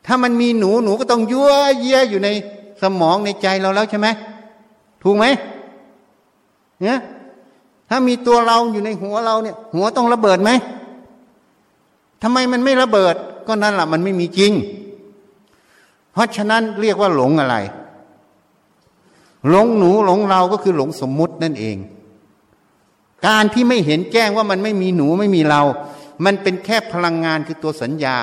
[0.07, 2.29] ถ้ามันมีหนูหนูก็ต้องยั่วเยี่ยอยู่ใน
[2.83, 4.09] สมองในใจเราแล้วใช่ไหม
[5.03, 5.25] ถูกไหม
[6.83, 6.99] เนี่ย
[7.89, 10.51] ถ้ามีตัวเราอยู่ในหัวเราเนี่ย หัวต้องระเบิดไหม
[12.23, 13.15] ทำไมมันไม่ระเบิด
[13.47, 14.53] ก็นั่นแหละมันไม่มีจริง
[16.19, 17.57] ราะฉะนั้นเรียกว่าหลงอะไร
[19.49, 21.77] หลงหนูหลงเราก็คือหลงสมมุตินั่นเอง
[23.27, 25.63] การที่ไม่เห็นแจ้งว่ามันไม่มีหนูไม่มีเรา
[26.25, 28.15] มันเป็นแค่พลังงานคือตัวสัญญา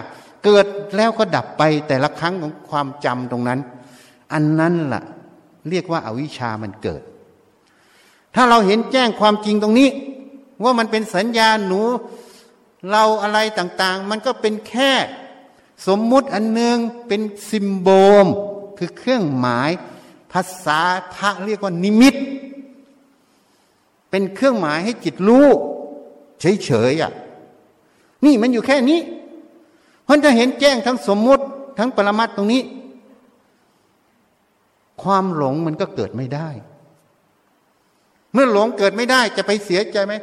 [0.44, 0.66] เกิด
[0.98, 3.60] แล้วก็ดับไปแต่ละครั้งของความจำตรงนั้น
[4.34, 5.04] อันนั้นละ่ะ
[5.70, 7.02] เรียกว่าอาวิชามันเกิด
[8.36, 9.90] ถ้าเราเห็นแจ้งความจริงตรงนี้
[10.64, 11.82] ว่ามันเป็นสัญญาหนู
[12.92, 14.92] เราอะไรต่างๆ มันก็เป็นแค่
[15.88, 17.90] สมมุติอันหนึ่งเป็นซิมโบ
[18.24, 18.26] ล
[18.78, 19.70] คือเครื่องหมาย
[20.32, 20.80] ภาษา
[21.14, 22.16] พระเรียกว่านิมิต
[24.10, 25.48] เป็นเครื่องหมายให้จิตรู้
[26.40, 27.12] เฉยๆอะ
[28.26, 29.00] นี่มันอยู่แค่นี้
[30.04, 31.44] เพราะจะเห็นแจ้งทั้งสมมุติ
[31.78, 32.62] ทั้งปรมัตตรงนี้
[35.04, 36.50] ความหลงมันก็เกิดไม่ได้
[38.34, 40.14] เมื่อหลงเกิดไม่ได้จะไปเสียใจไหม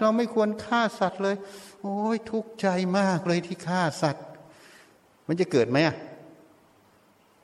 [0.00, 1.36] เราไม่ควรฆ่าสัตว์เลย
[1.82, 2.66] โอ้ยทุกข์ใจ
[2.98, 4.24] มากเลยที่ฆ่าสัตว์
[5.26, 5.96] มันจะเกิดไหมอะ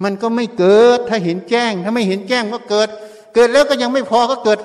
[0.05, 2.89] มันก็ไม่เกิดถ้าเห็นแจ้ง ถ้าไม่เห็นแจ้งก็เกิด
[3.35, 4.59] เกิดแล้วก็ยังไม่พอก็เกิด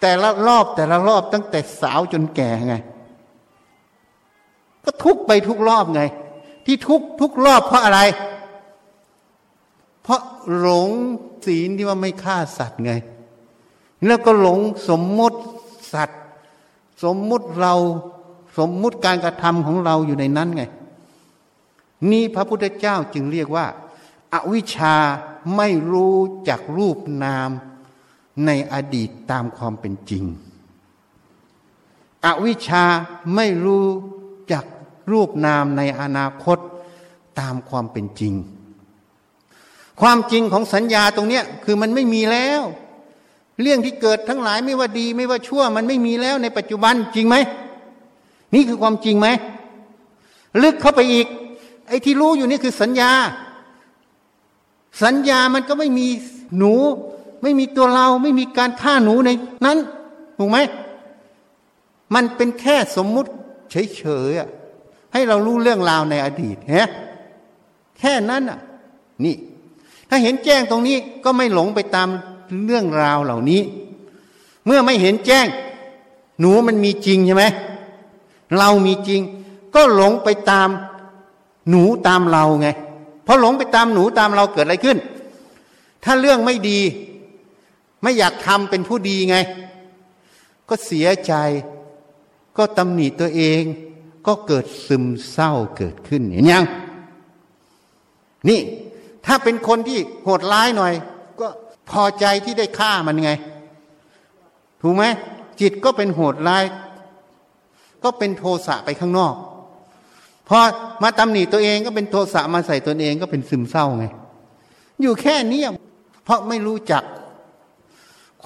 [0.00, 2.74] แต่ละรอบแต่ละรอบตั้งแต่สาวจนแก่ไง
[4.84, 6.02] ก็ทุกไปทุกรอบไง
[6.66, 8.00] ที่ทุกทุกรอบเพราะอะไร
[10.02, 10.20] เพราะ
[10.58, 10.90] หลง
[11.46, 12.92] ศีลที่ว่าไม่ฆ่าสัตว์ไง
[14.06, 14.58] แล้วก็หลง
[14.88, 15.38] สมมติ
[15.92, 16.20] สัตว์
[17.04, 17.74] สมมุติเรา
[18.58, 20.62] สมมุติการกระทำของเราอยู่ในนั้นไง
[22.10, 23.66] นี่พระพุทธเจ้าจึงเรียกว่า
[24.34, 24.96] อาวิชชา
[25.56, 26.16] ไม่รู้
[26.48, 27.50] จักรูปนาม
[28.46, 30.24] ในอดีตตามความเป็นจริง
[32.26, 32.84] อวิชชา
[33.34, 33.86] ไม่รู้
[34.52, 34.64] จัก
[35.12, 36.58] รูปนามในอนาคต
[37.40, 38.34] ตามความเป็นจริง
[40.00, 42.62] ความจริงของสัญญาตรงนี้คือมันไม่มีแล้ว
[43.60, 47.36] เรื่องที่เกิดทั้งหลายไม่ว่าดีไม่ว่าชั่วมันไม่มีแล้วในปัจจุบันจริงไหม
[48.54, 49.28] นี่คือความจริงไหม
[50.62, 51.26] ลึกเข้าไปอีก
[51.90, 53.12] ไอ้ที่รู้อยู่นี่คือสัญญา
[55.02, 56.06] สัญญามันก็ไม่มี
[56.58, 56.74] หนู
[57.42, 59.30] ไม่มีตัวเราไม่มีการฆ่าหนูใน
[59.64, 59.78] นั้น
[60.38, 60.58] ถูกไหม
[62.14, 63.30] มันเป็นแค่สมมุติ
[63.70, 66.88] เฉยๆให้เรารู้เรื่องราวในอดีตฮะ
[67.98, 68.58] แค่นั้นอะ
[69.24, 69.34] นี่
[70.08, 72.08] ถ้าเห็นแจ้งตรงนี้ก็ไม่หลงไปตาม
[72.64, 73.62] เรื่องราวเหล่านี้
[74.66, 75.46] เมื่อไม่เห็นแจ้ง
[76.40, 77.44] หนูมันมีจริงใช่ไหม
[78.58, 79.20] เรามีจริง
[79.74, 80.68] ก็หลงไปตาม
[81.70, 82.68] หนูตามเราไง
[83.26, 84.98] พอหลงไปตามหนูตามเราเกิดอะไรขึ้น
[86.04, 86.80] ถ้าเรื่องไม่ดี
[88.02, 89.36] ไม่อยากทำเป็นผู้ดีไง
[90.68, 91.34] ก็เสียใจ
[92.56, 93.62] ก็ตำหนิตัวเอง
[94.26, 96.64] ก็เกิดซึมเศร้าเกิดขึ้นเห็นยัง
[98.48, 98.60] นี่
[99.26, 100.92] ถ้าเป็นคนที่โหดร้ายหน่อย
[101.40, 101.48] ก็
[101.90, 103.30] พอใจที่ได้ฆ่ามันไง
[104.80, 105.04] ถูกไหม
[105.60, 106.64] จิตก็เป็นโหดร้าย
[108.04, 109.34] ก็เป็นโทสะไปข้างนอก
[110.52, 110.60] พอ
[111.02, 114.04] มาตำหนิตัวเองก็เป็นโทสะมาใส่ตัวเองก็เป็นซึมเศร้าไง
[115.00, 115.62] อยู่แค่นี้
[116.24, 117.02] เพราะไม่รู้จัก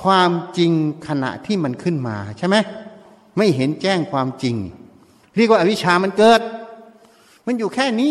[0.02, 0.72] ความจริง
[1.08, 2.56] ขณะที่มันขึ้นมาใช่ไหม
[3.36, 4.56] ไม่เห็นแจ้งความจริง
[5.36, 6.40] เรียกว่าอวิชามันเกิด
[7.46, 8.10] มันอยู่แค่นี้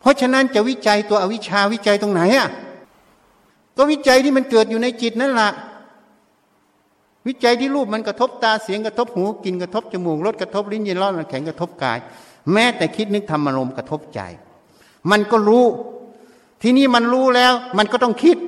[0.00, 2.48] เพราะฉะนั้นจะวิจัยตัวอวิชาวิจัยตรงไหนอะ
[3.76, 5.50] ก็วิจัยที่มันเกิดอยู่ในจิตนั่นแหละ
[7.26, 11.98] วิจัยที่รูปมันกระทบตาเสียงกระทบหูกินกระทบจมูกรสกระทบลิ้นเย็นร้อนแข็งกระทบกาย
[12.52, 14.20] แม้แต่คิดนึกทำอารมณ์กระทบใจ
[15.10, 15.66] มันก็รู้
[16.62, 18.38] ที่นี่มันรู้แล้ว มันก็ต้องคิด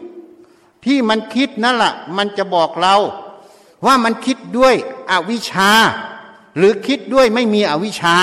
[0.85, 2.97] ที่มันคิดนั่นแหละมันจะบอกเรา
[3.87, 4.75] ว่ามันคิดด้วย
[5.11, 5.71] อวิชชา
[6.57, 8.17] หรือคิดด้วยไม่มีอวิชชา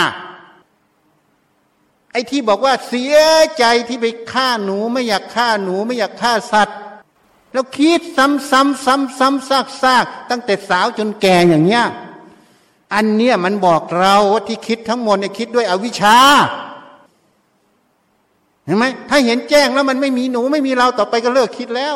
[2.12, 3.18] ไอ้ที่บอกว่าเสีย
[3.58, 6.78] ใจที่ไปฆ่าหนู ไม่อยากฆ่าหนู ไม่อยากฆ่าสัตว์
[7.54, 11.86] แล้วคิดซ้ำซ้ำซ้ำซ้ำซากซากตั้งแต่สาวจนแก่อย่างเงี้ย
[12.94, 16.18] อันเนี้ยมันบอกเราว่าที่คิดทั้งหมดเนี่ยคิดด้วยอวิชชา
[18.66, 21.96] เห็นไหมถ้าเห็นแจ้งแล้วมันไม่มีหนูไม่มีเราต่อไปก็เลิกคิดแล้ว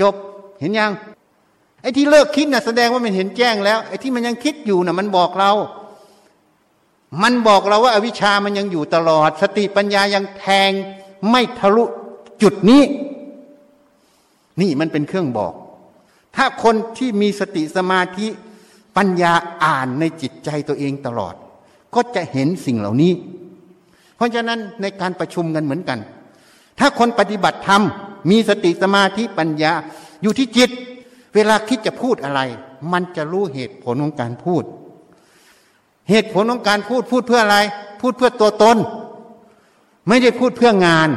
[0.00, 0.14] จบ
[0.60, 0.92] เห็นยัง
[1.82, 5.52] ไอ้ที่เลิกคิดน่ะแสดงว่ามันเห็นแจ้งแล้วไอ้ที่มันยังคิดอยู่น่ะ มันบอกเรา
[7.22, 10.70] มันบอกเราว่าอาวิชามันยังอยู่ตลอด สติปัญญายังแทง
[11.30, 11.84] ไม่ทะลุ
[12.42, 12.82] จุดนี้
[14.60, 15.52] นี่มันเป็นเครื่องบอก
[16.36, 18.26] ถ้าคนที่มีสติสมาธิ
[18.96, 19.32] ปัญญา
[19.64, 21.34] อ่านในจิตใจตัวเองตลอด
[21.94, 23.12] ก็จะเห็นสิ่งเหล่านี้
[24.16, 25.98] เพราะฉะนั้นในการประชุมกันเหมือนกัน
[26.78, 27.82] ถ้าคนปฏิบัติธรรม
[28.30, 29.72] มีสติสมาธิปัญญา
[30.22, 30.70] อยู่ที่จิต
[31.34, 32.40] เวลาคิดจะพูดอะไร
[32.92, 34.64] มันจะรู้เหตุผลของการพูด
[36.10, 37.58] เหตุผลของการพูดพูดเพื่ออะไร
[38.00, 38.76] พูดเพื่อตัวตน
[40.08, 41.08] ไม่ได้พูดเพื่องาน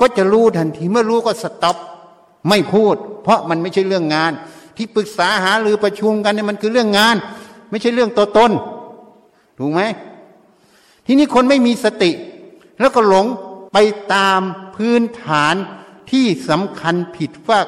[0.00, 1.76] ก็จะรู้ทันทีเมื่อรู้ก็สต็อป
[2.48, 4.32] ไม่พูด เพราะมันไม่ใช่เรื่องงาน
[4.76, 7.16] ที่ปรึกษาหาหรือประชุมกันเนี่ยมันคือเรื่องงาน
[7.70, 8.50] ไม่ใช่เรื่องตัวตน
[9.58, 9.80] ถูกไหม
[11.06, 12.10] ทีนี้คนไม่มีสติ
[12.80, 13.26] แล้วก็หลง
[13.72, 13.78] ไป
[14.14, 14.40] ตาม
[14.76, 15.54] พื้นฐาน
[16.10, 17.60] ที่สำคัญผิดว่า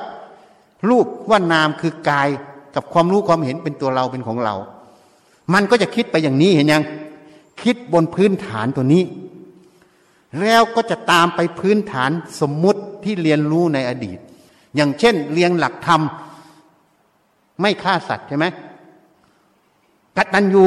[0.88, 2.28] รูปว่านามคือกาย
[2.74, 4.54] กับความรู้ความเห็นเป็นตัวเราเป็นของเรา
[5.54, 6.82] มันก็จะคิดไปอย่างนี้เห็นยัง
[7.62, 9.02] คิดบนพื้นฐานตัวนี้
[10.40, 12.10] แล้วก็จะตามไปพื้นฐาน
[12.40, 14.18] สมมุติที่เรียนรู้ในอดีต
[14.76, 16.00] อย่างเช่น เรียงหลักธรรม
[17.60, 18.46] ไม่ฆ่าสัตว์ใช่ไหม
[20.16, 20.66] กตัญญู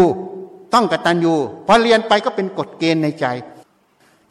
[0.74, 1.34] ต้องกตัญญู
[1.68, 3.26] พอเรียนไปก็เป็นกฎเกณฑ์ในใจ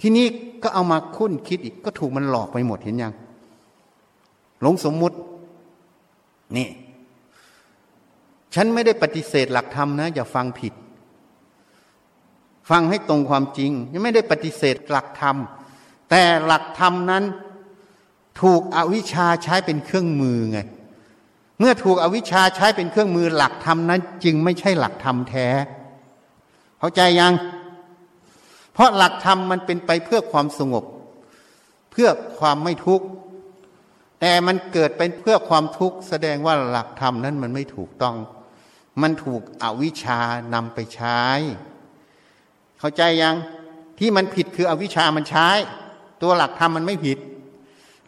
[0.01, 0.27] ที่นี้
[0.63, 3.13] ก็เอามาคุ้นคิดอีกก็ถูกมันหลอกไปหมดเห็นยัง
[4.61, 5.17] หลงสมมุติ
[6.57, 6.69] นี่
[8.55, 10.73] ฉันไม่ได้ปฏิเสธหลักธรรมนะ อย่าฟังผิด
[12.71, 15.37] ฟังให้ตรงความจริง ยังไม่ได้ปฏิเสธหลักธรรม
[16.11, 17.25] แต่หลักธรรมนั้น
[18.43, 20.59] ถูกอวิชชาใช้เป็นเครื่องมือไง
[21.59, 25.49] เมื่อถูกอวิชชาใช้เป็นเครื่องมือหลักธรรมนั้น จึงไม่ใช่หลักธรรมแท้
[26.79, 27.35] เข้าใจยัง
[28.73, 30.85] เพราะหลักธรรมมันเป็นไปเพื่อความสงบ
[31.91, 32.09] เพื่อ
[32.39, 33.07] ความไม่ทุกข์
[34.21, 38.17] แต่มันเกิดเป็นเพื่อความทุกข์แสดงว่าหลักธรรมนั้นมันไม่ถูกต้อง
[39.03, 40.21] มันถูกอวิชา
[40.55, 41.21] นำไปใช้
[42.79, 43.37] เข้าใจยัง
[43.99, 45.49] ที่มันผิดคืออวิชามันใช้
[46.23, 47.19] ตัวหลักธรรมมันไม่ผิด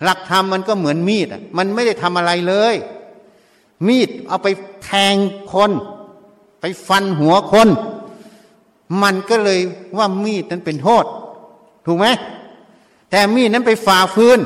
[0.03, 2.75] หลักธรรมมันก็เหมือนมีดมันไม่ได้ทำอะไรเลย
[3.89, 4.49] มีดเอาไป
[4.85, 5.17] แทง
[5.53, 5.71] คน
[6.61, 7.69] ไปฟันหัวคน
[9.03, 9.61] มันก็เลย
[9.99, 11.05] ว่ามีดนั้นเป็นโทษ
[11.87, 12.07] ถูกไหม
[13.11, 14.39] แต่มีดนั้นไปฝ่าฟืน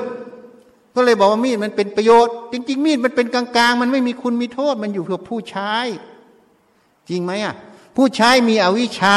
[0.95, 5.75] ก็เลยบอกว่ามีดมันเป็นประโยชน์ จริง ๆ มีดมันเป็นกลางๆ มันไม่มีคุณมีโทษ มันอยู่เพื่อผู้ใช้
[7.09, 7.55] จริงไหมอะ
[7.97, 9.17] ผู้ใช้มีอวิชชา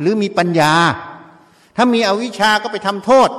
[0.00, 0.72] หรือมีปัญญา
[1.76, 3.30] ถ้ามีอวิชชาก็ไปทำโทษ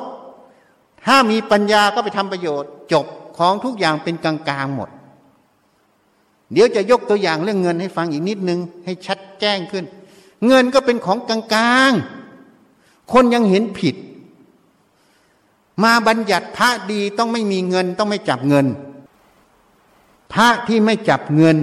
[1.05, 3.05] ถ้ามีปัญญาก็ไปทำประโยชน์ จบ
[3.37, 4.89] ของทุกอย่างเป็นกลางๆหมด
[6.53, 9.85] เดี๋ยวจะยกตัวอย่างเรื่องเงินให้ฟังอีกนิดนึง ให้ชัดแจ้งขึ้น
[10.47, 13.95] เงินก็เป็นของกลางๆ คนยังเห็นผิด
[15.83, 18.65] มาบัญญัติพระดีต้องไม่มีเงินต้องไม่จับเงิน
[20.33, 21.57] พระที่ไม่จับเงิน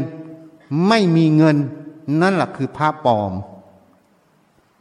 [0.89, 1.57] ไม่มีเงิน
[2.21, 3.33] นั่นแหละคือพระปลอม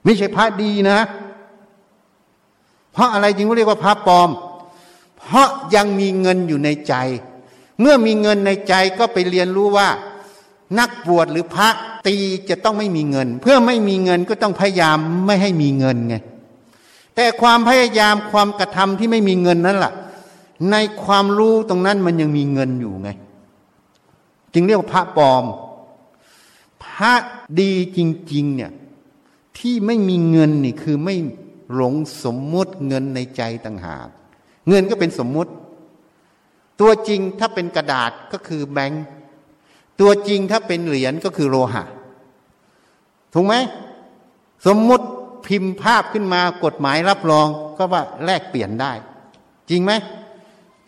[0.03, 0.99] ไม่ใช่พระดีนะ
[2.93, 4.29] เพราะอะไรจึงเรียกว่าพระปลอม
[5.17, 6.93] เพราะยังมีเงินอยู่ในใจ
[7.79, 9.89] เมื่อมีเงินในใจก็ไปเรียนรู้ว่า
[10.79, 11.69] นักบวชหรือพระ
[12.07, 12.15] ตี
[12.49, 16.15] จะต้องไม่มีเงิน เพื่อไม่มีเงินก็ต้องพยายามไม่ให้มีเงินไง
[17.15, 19.93] แต่ความพยายามความกระทำที่ไม่มีเงินนั้นละ่ะ
[20.71, 23.09] ในความรู้ตรงนั้นมันยังมีเงินอยู่ไง
[24.53, 25.43] จึงเรียกว่าพระปลอม
[26.83, 27.13] พระ
[27.59, 27.99] ดีจ
[28.33, 28.71] ริง ๆ เนี่ย
[29.61, 31.15] ที่ไม่มีเงินนี่คือไม่
[31.73, 31.93] หลง
[32.23, 34.07] สมมุติเงินในใจต่างหาก
[34.67, 35.51] เงินก็เป็นสมมุติ
[36.81, 39.05] ตัวจริงถ้าเป็นกระดาษก็คือแบงค์
[39.99, 41.83] ตัวจริงถ้าเป็นเหรียญก็คือโลหะ
[43.33, 43.55] ถูกไหม
[44.67, 45.05] สมมุติ
[45.47, 47.47] พิมพ์ภาพขึ้นมากฎหมายรับรอง
[47.77, 48.91] ก็ว่าแลกเปลี่ยนได้
[49.69, 49.91] จริงไหม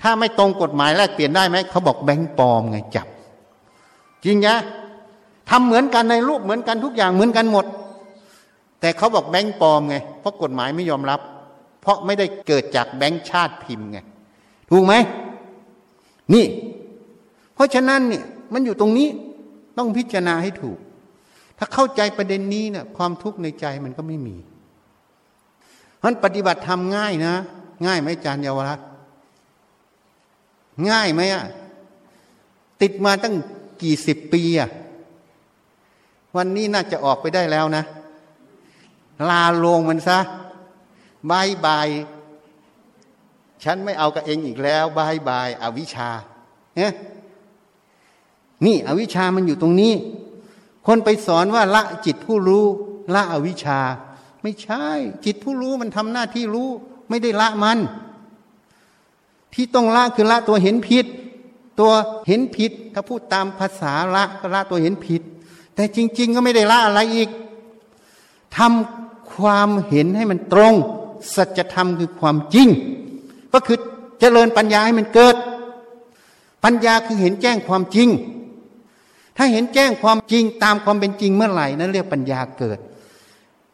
[0.01, 3.07] ถ้าไม่ตรงกฎหมายแลกเปลี่ยนได้ไหมเขาบอกแบงค์ปลอมไงจับ
[4.25, 4.57] จริงนะ
[5.49, 7.65] ทำเหมือนกันในรูปเหมือนกันทุกอย่างเหมือนกันหมด
[8.83, 11.19] แต่เขาบอกแบงค์ปลอมไงเพราะกฎหมายไม่ยอมรับ
[11.81, 13.99] เพราะไม่ได้เกิดจากแบงค์ชาติพิมพ์ไง
[14.69, 14.93] ถูกไหม
[16.33, 16.45] นี่
[17.55, 18.23] เพราะฉะนั้นเนี่ย
[18.53, 19.07] มันอยู่ตรงนี้
[19.77, 20.77] ต้องพิจารณาให้ถูก
[21.57, 24.35] ถ้าเข้าใจประเด็นนี้เนะี่ยความทุกข์ในใจมันก็ไม่มี
[26.03, 27.35] มันปฏิบัติทำง่ายนะ
[27.85, 28.79] ง่ายไหมอาจารย์เยาวรัต
[30.89, 31.43] ง่ายไหมอะ
[32.81, 33.35] ติดมาตั้ง
[33.81, 34.69] กี่สิบปีอะ
[36.37, 37.85] วันนี้น่าจะออกไปได้แล้วนะ
[39.29, 40.19] ลาลงมันซะ
[41.31, 41.89] bye bye
[43.63, 46.09] ฉันไม่เอากับเอ็งอีกแล้ว bye bye อวิชชา
[46.75, 46.93] เนี่ย
[48.65, 49.93] นี่อวิชชามันอยู่ตรงนี้
[50.85, 52.65] คนไปสอนว่าละจิตผู้รู้
[53.15, 53.79] ละอวิชชา
[54.41, 54.85] ไม่ใช่
[55.25, 56.69] จิตผู้รู้มันทำหน้าที่รู้
[57.09, 57.77] ไม่ได้ละมัน
[59.53, 61.05] ที่ต้องละคือละตัวเห็นผิด
[61.79, 61.91] ตัว
[62.27, 65.21] เห็นผิด ถ้าพูดตามภาษาละก็ละตัวเห็นผิด
[65.75, 67.29] แต่จริง ๆ ก็ไม่ได้ละอะไรอีก
[68.57, 69.02] ทำ
[69.37, 70.73] ความเห็นให้มันตรง
[71.35, 72.67] สัจธรรมคือความจริง
[73.53, 73.77] ก็คือ
[74.19, 75.35] เจริญปัญญาให้มันเกิด
[76.63, 78.09] ปัญญาคือเห็นแจ้งความจริง
[79.37, 82.79] ถ้าเห็นแจ้งความจริงตามความเป็นจริงเมื่อไหร่นั้นเรียกปัญญาเกิด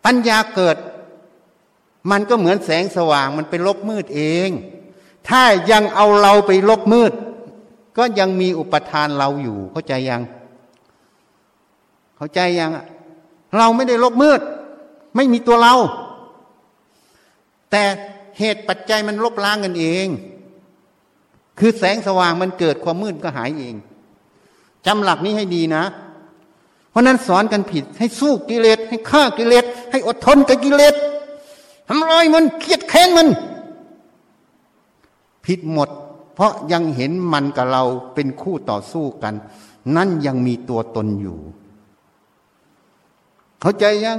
[0.05, 0.78] ปัญญาเกิด
[2.12, 4.49] มันก็เหมือนแสงสว่างมันเป็นลบมืดเอง
[5.30, 5.41] ถ้า
[5.72, 7.12] ยังเอาเราไปลบมืด
[7.97, 10.22] ก็ยังมีอุปทานเราอยู่เข้าใจยัง
[12.18, 12.72] เข้าใจยัง
[13.57, 14.41] เราไม่ได้ลบมืด
[15.16, 15.74] ไม่มีตัวเรา
[17.72, 17.84] แต่
[18.39, 20.07] เหตุปัจจัยมันลบล้างกันเอง
[21.60, 23.76] คือแสงสว่างมันเกิดความมืดก็หายเอง
[24.86, 25.84] จำหลักนี้ให้ดีนะ
[26.89, 30.95] เพราะนั้นสอนกันผิดให้สู้กิเลสให้ฆ่ากิเลสให้อดทนกับกิเลส
[31.88, 33.28] ทำลายมันเครียดแค้นมัน
[35.45, 35.89] ผิดหมด
[36.36, 37.84] เพราะยังเห็นมันกับเรา
[38.14, 39.34] เป็นคู่ต่อสู้กัน
[39.95, 41.38] นั่นยังมีตัวตนอยู่
[43.62, 44.18] เข้าใจยัง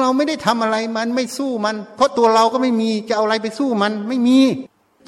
[0.00, 4.38] เราไม่ได้ทำอะไรมันไม่สู้มัน เพราะตัวเราก็ไม่มีจะเอาอะไรไปสู้มัน ไม่มี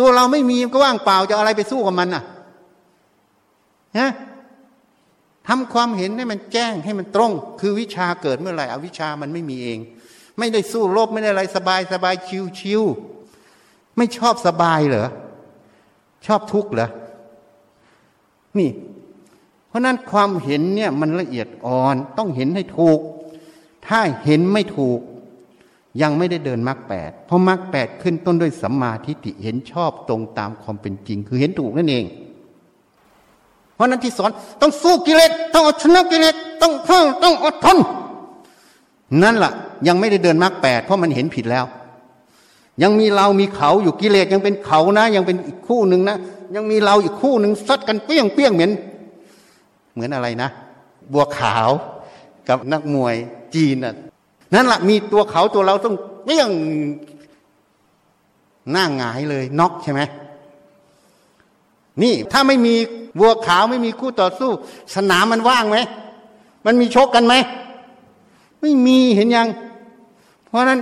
[0.01, 2.24] ตัวเราไม่มีก็ว่างเปล่าจะอะไรไปสู้กับมันอะ
[3.99, 4.11] ฮะ
[5.49, 9.78] ทำความเห็นให้มันแจ้งให้มันตรง คือวิชาเกิดเมื่อไหร่อวิชามันไม่มีเอง
[10.39, 12.82] ไม่ได้สู้รบไม่ได้อะไรสบายสบายชิวชิว
[13.97, 15.09] ไม่ชอบสบายเหรอ
[16.26, 16.89] ชอบทุกข์เหรอ
[18.59, 18.70] นี่
[19.68, 23.01] เพราะนั้นความเห็นเนี่ยมันละเอียดอ่อนต้องเห็นให้ถูก
[23.89, 25.01] ถ้าเห็นไม่ถูก
[26.03, 32.05] ยังไม่ได้เดินมรรคแปดเพราะมรรคแปดขึ้นต้นด้วยสัมมาทิฏฐิเห็นชอบตรงตามความเป็นจริง คือเห็นถูกนั่นเอง
[33.74, 34.30] เพราะนั้นที่สอน
[34.61, 37.78] ต้องสู้กิเลสต้องเอาชนะกิเลสต้องเพิ่ต้องอดทน
[39.22, 39.53] นั่นละ่ะ
[39.86, 41.64] ยังไม่ได้เดินมรรคแปดเพราะมันเห็นผิดแล้ว
[42.82, 46.16] ยังมีเรามีเขาอยู่กิเลสยังเป็นเขานะ ยังเป็นอีกคู่หนึ่งนะ
[46.55, 48.72] ยังมีเราอีกคู่หนึ่งซัดกันเปี้ยงเปี้ยงเหมือน
[49.95, 50.49] เหมือนอะไรนะ
[51.12, 51.68] บัวขาว
[52.49, 53.16] กับนักมวย
[53.55, 53.95] จีนน่ะ
[54.55, 56.51] นั่นละ่ะมีตัวเขาตัวเราต้องเปี้ยง
[58.71, 60.01] หน้าหงายเลยน็อกใช่ไหม
[62.03, 62.75] นี่ถ้าไม่มี
[63.21, 64.51] วัวขาวไม่มีคู่ต่อสู้
[64.95, 65.79] สนามมันว่างไหม
[66.67, 67.35] มันมีชกกันไหม
[68.61, 69.49] ไม่มีเห็นยัง
[70.47, 70.81] เพราะนั้น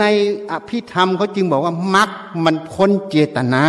[0.00, 0.04] ใน
[0.50, 2.10] อภิธรรมเขาจึงบอกว่ามัก
[2.44, 3.64] มันพ้นเจตนา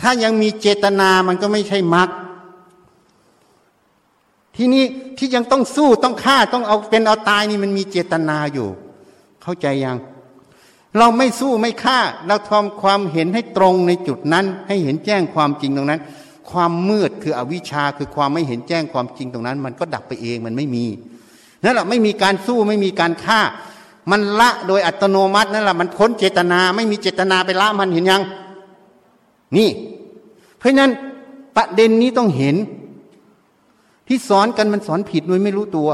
[0.00, 2.08] ถ้ายังมีเจตนามันก็ไม่ใช่มัก
[4.56, 4.84] ที่นี้
[5.18, 8.68] ที่ยังต้องสู้ต้องฆ่าต้องเอาเป็นเอาตายนี่มันมีเจตนาอยู่
[9.42, 9.96] เข้าใจยัง
[10.98, 16.00] เราไม่สู้ไม่ฆ่า เราทำความเห็นให้ตรงในจุดนั้น ให้เห็นแจ้งความจริงตรงนั้น
[16.50, 20.84] ความมืดคืออวิชชาคือความไม่เห็นแจ้งความจริงตรงนั้น มันก็ดับไปเองมันไม่มี
[21.62, 23.40] นั่นแหละไม่มีการสู้ไม่มีการฆ่า
[24.10, 28.22] มันละโดยอัตโนมัตินั่นแหละมันพ้นเจตนาไม่มีเจตนาไปละมันเห็นยัง
[29.56, 29.70] นี่
[30.58, 30.90] เพราะนั้น
[31.56, 32.56] ประเด็นนี้ต้องเห็น
[34.08, 35.90] ที่สอนกันมันสอนผิดโดยไม่รู้ตัว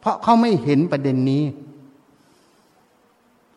[0.00, 1.44] เพราะเขาไม่เห็นประเด็นนี้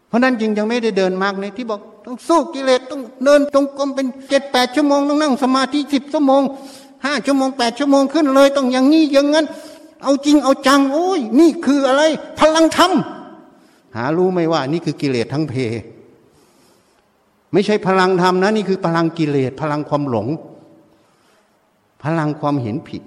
[0.08, 6.42] เพราะนั้นจึงยังไม่ได้เดินมากในที่บอกต้องสู้กิเลสต้องเดินตรงกลมเป็นเจ็ดแปดชั่วโมงต้องนั่งสมาธิสิบชั่วโมง
[7.06, 9.46] ห้าชั่วโมงแปดชั่วโมงขึ้นเลย ต้องอย่างนี้อย่างนั้น
[10.04, 12.04] เอาจริงเอาจัง โอ้ย นี่คืออะไร
[12.40, 12.92] พลังธรรม
[13.96, 15.54] หารู้ไหมว่า นี่คือกิเลสทั้งเพ
[17.54, 20.28] ไม่ใช่พลังธรรมนะ นี่คือพลังกิเลสพลังความหลง
[22.04, 23.02] พลังความเห็นผิด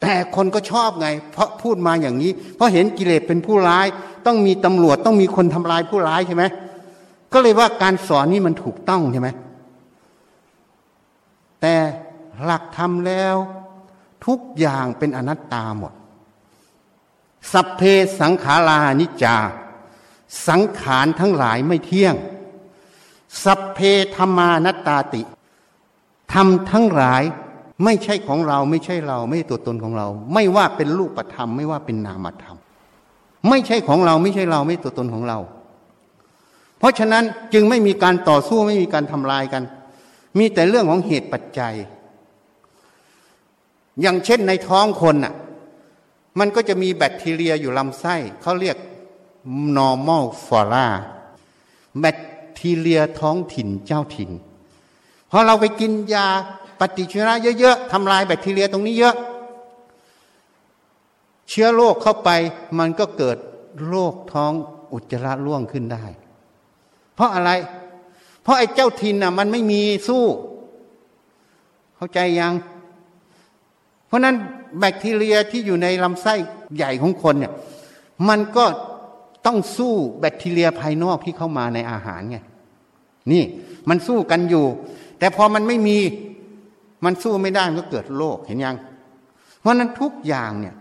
[0.00, 3.86] แต่คนก็ชอบไง เพราะพูดมาอย่างนี้ เพราะเห็นกิเลสเป็นผู้ร้าย
[4.26, 6.44] ต้องมีตำรวจต้องมีคนทำลายผู้ร้ายใช่ไหม
[7.32, 9.28] ก็เลยว่าการสอนนี่มันถูกต้องใช่ไหม
[11.60, 11.74] แต่
[12.44, 13.36] หลักธรรมแล้ว
[14.26, 15.92] ทุกอย่างเป็นอนัตตาหมด
[17.52, 17.82] สัพเพ
[18.20, 19.36] สังขารานิจจา
[20.48, 22.14] สังขารทั้งหลายไม่เที่ยง
[23.44, 23.78] สัพเพ
[24.16, 25.22] ธรรมานัตตาติ
[26.32, 27.22] ทำทั้งหลาย
[27.84, 32.56] ไม่ใช่ของเราไม่ใช่เรา ไม่ใช่ตัวตนของเรา ไม่ว่าเป็นรูปธรรม ไม่ว่าเป็นนามธรรม
[33.48, 35.38] ไม่ใช่ของเราไม่ใช่เราไม่ตัวตนของเรา
[36.78, 39.62] เพราะฉะนั้นจึงไม่มีการต่อสู้ไม่มีการทำลายกัน
[40.38, 41.74] มีแต่เรื่องของเหตุปัจจัย
[44.00, 45.34] อย่างเช่นในท้องคนน่ะ
[46.38, 48.76] มันก็จะมีแบคทีเรียอยู่ลำไส้เขาเรียก
[49.78, 50.88] normal flora
[52.00, 52.18] แบค
[52.58, 54.30] ทีเรียท้องถิ่นเจ้าถิ่น
[55.30, 56.26] พอเราไปกินยา
[56.80, 59.16] ปฏิชีวนะเยอะๆทำลายแบคทีเรียตรงนี้เยอะ
[61.48, 62.30] เชื้อโรคเข้าไป
[62.78, 63.36] มันก็เกิด
[63.88, 64.52] โรคท้อง
[64.92, 66.04] อุจจาระร่วงขึ้นได้
[67.14, 67.50] เพราะอะไร
[68.42, 70.24] เพราะไอ้เจ้าทินน่ะ มันไม่มีสู้
[71.96, 72.54] เข้าใจยัง
[74.06, 74.36] เพราะนั้น
[74.78, 76.34] แบคทีเรียที่อยู่ในลำไส้
[76.76, 77.52] ใหญ่ของคนเนี่ย
[78.28, 78.64] มันก็
[79.46, 82.38] ต้องสู้แบคทีเรียภายนอกที่เข้ามาในอาหารไง
[83.32, 83.42] นี่
[83.88, 84.64] มันสู้กันอยู่
[85.18, 85.98] แต่พอมันไม่มี
[87.04, 88.76] มันสู้ไม่ได้มันก็เกิดโรคเห็นยัง
[89.60, 90.74] เพราะนั้นทุกอย่างเนี่ย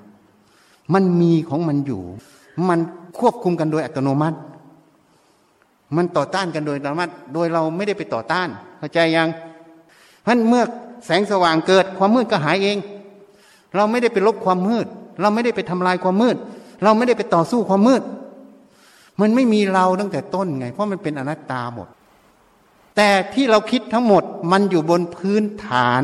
[0.93, 2.03] มันมีของมันอยู่
[2.69, 2.79] มัน
[3.19, 4.37] ควบคุมกันโดยอัตโนมัติ
[5.95, 8.47] มันต่อต้านกันโดยอัตโนมัติ โดยเราไม่ได้ไปต่อต้าน
[8.77, 9.29] เข้าใจยัง
[10.21, 10.63] เพราะเมื่อ
[11.05, 12.77] แสงสว่างเกิดความมืดก็หายเอง
[13.75, 14.87] เราไม่ได้ไปลบความมืด
[15.21, 16.35] เราไม่ได้ไปทำลายความมืด
[16.83, 18.01] เราไม่ได้ไปต่อสู้ความมืด
[19.21, 21.87] มันไม่มีเราตั้งแต่ต้นไง เพราะมันเป็นอนัตตาหมด
[23.01, 26.03] แต่ที่เราคิดทั้งหมดมันอยู่บนพื้นฐาน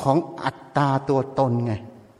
[0.00, 1.72] ของอัตตาตัวตนไง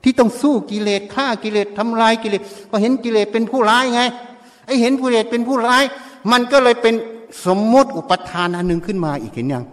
[0.03, 4.03] ที่ต้องสู้กิเลสฆ่ากิเลสทำลายกิเลสก็เห็นกิเลสเป็นผู้ร้ายไง
[4.67, 5.83] ไอเห็นกิเลสเป็นผู้ร้าย
[6.33, 6.95] มันก็เลยเป็น
[7.47, 9.65] สมมติอุปทานอันหนึ่งขึ้นมาอีกเห็นยัง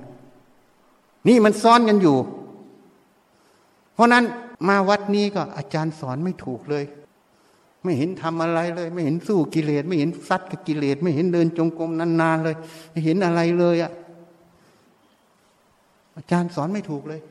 [1.28, 2.18] นี่มันซ้อนกันอยู่
[3.94, 4.24] เพราะนั้น
[4.68, 6.84] มาวัดนี้ก็อาจารย์สอนไม่ถูกเลย
[7.88, 12.56] ไม่เห็นทำอะไรเลย ไม่เห็นสู้กิเลส ไม่เห็นซัดกับกิเลส ไม่เห็นเดินจงกรมนานๆเลย
[12.92, 13.92] ไม่เห็นอะไรเลยอะ
[16.16, 17.22] อาจารย์สอนไม่ถูกเลย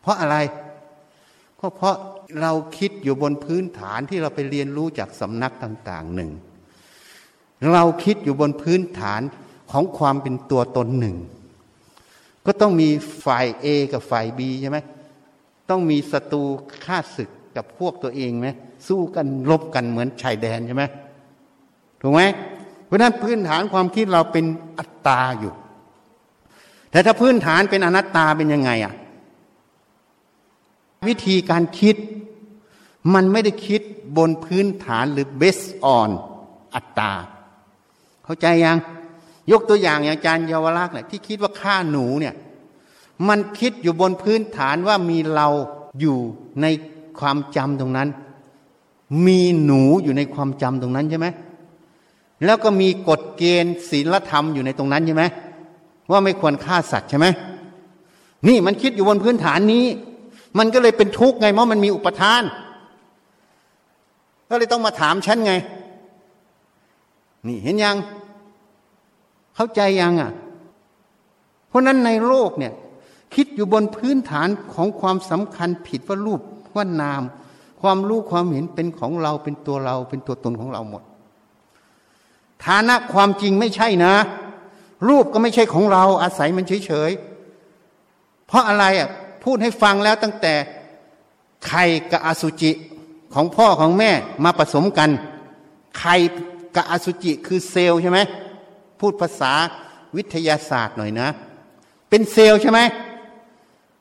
[0.00, 0.36] เพราะอะไร
[1.60, 1.94] ก็เพราะ
[2.40, 6.30] เราคิดอยู่บนพื้นฐานที่เราไปเรียนรู้จากสำนักต่าง ๆหนึ่ง
[7.72, 9.20] เราคิดอยู่บนพื้นฐาน
[9.70, 11.16] ของความเป็นตัวตนหนึ่ง
[12.46, 12.88] ก็ต้องมี
[13.24, 14.78] ฝ่าย A กับฝ่าย B ใช่ไหม
[15.70, 16.42] ต้องมีศัตรู
[16.84, 18.48] ฆ่าศึกกับพวกตัวเองไหม
[18.86, 20.84] สู้กันรบกันเหมือนชายแดนใช่ไหม
[22.00, 22.22] ถูกไหม
[22.86, 24.44] เพราะนั้นพื้นฐานความคิดเราเป็น
[24.78, 25.52] อัตตาอยู่
[26.90, 28.94] แต่ถ้าพื้นฐานเป็นอนัตตาเป็นยังไงอะ
[31.08, 31.96] วิธีการคิด
[33.14, 33.80] มันไม่ได้คิด
[34.16, 36.10] บนพื้นฐานหรือ based on
[36.74, 37.12] อัตตา
[38.24, 38.78] เข้าใจยัง
[39.52, 42.34] ยกตัวอย่างอย่างอาจารย์เยาวรักษ์เนี่ยที่คิดว่าฆ่าหนูเนี่ย
[43.28, 45.48] มันคิดอยู่บนพื้นฐานว่ามีเรา
[46.00, 46.18] อยู่
[46.62, 46.66] ใน
[47.18, 48.08] ความจำตรงนั้น
[49.26, 51.26] มีหนูอยู่ในความจำตรงนั้นใช่ไหม
[52.44, 55.24] แล้วก็มีกฎเกณฑ์ศีลธรรมอยู่ในตรงนั้นใช่ไหม
[56.10, 57.26] ว่าไม่ควรฆ่าสัตว์ใช่ไหม
[58.48, 59.84] นี่มันคิดอยู่บนพื้นฐานนี้
[60.58, 62.42] มันก็เลยเป็นทุกข์ไงเพราะมันมีอุปทาน
[64.50, 65.52] ก็เลยต้องมาถามฉันไง
[67.46, 67.96] นี่เห็นยัง
[69.54, 70.32] เข้าใจยังอะ
[71.68, 72.72] เพราะนั้นในโลกเนี่ย
[73.34, 76.40] คิดอยู่บนพื้นฐานของความสำคัญผิดว่ารูป
[76.74, 77.22] ว่านาม
[77.80, 81.02] ความรู้ความเห็นเป็นของเราเป็นตัวเราเป็นตัวตนของเราหมด
[82.64, 84.14] ฐานะความจริงไม่ใช่นะ
[85.08, 89.08] รูปก็ไม่ใช่ของเราอาศัยมันเฉยๆ เพราะอะไรอะ
[89.44, 90.54] พูดให้ฟังแล้วตั้งแต่
[91.66, 92.72] ไข่กับอสุจิ
[93.34, 94.10] ของพ่อของแม่
[94.44, 95.10] มาผสมกัน
[95.98, 96.16] ไข่
[96.76, 98.18] กับอสุจิคือเซลล์ใช่ไหม
[99.00, 99.52] พูดภาษา
[100.16, 101.28] วิทยาศาสตร์หน่อยนะ
[102.08, 102.80] เป็นเซลล์ใช่ไหม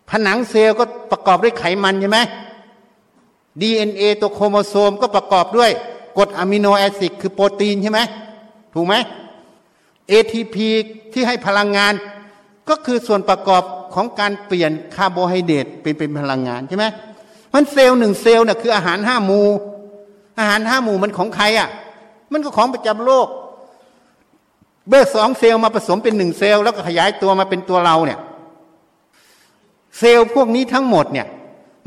[0.10, 2.20] ผนังเซลล์ก็ประกอบด้วยไขมันใช่ไหม
[3.62, 5.72] DNA ตัวโครโมโซมก็ประกอบด้วย
[6.18, 8.00] กรด amino acid คือโปรตีนใช่ไหม
[8.74, 8.96] ถูกไหม
[10.12, 10.56] ATP
[11.14, 11.94] ที่ให้พลังงาน
[12.70, 16.86] ก็คือส่วนประกอบของการเปลี่ยนคาร์โบไฮเดรตเป็นเป็นพลังงานใช่ไหม
[17.54, 19.42] มันเซลล์หนึ่งเซลล์เนี่ยคืออาหารห้าหมู่
[20.40, 21.70] อาหารห้าหมู่มันของใครอะ
[22.32, 23.28] มันก็ของประจำโลก
[24.90, 28.20] เบอร์สองเซลล์มาผสมเป็นหนึ่งเซลล์แล้วก็ขยายตัวมาเป็นตัวเราเนี่ย
[29.98, 31.28] เซลล์พวกนี้ทั้งหมดเนี่ย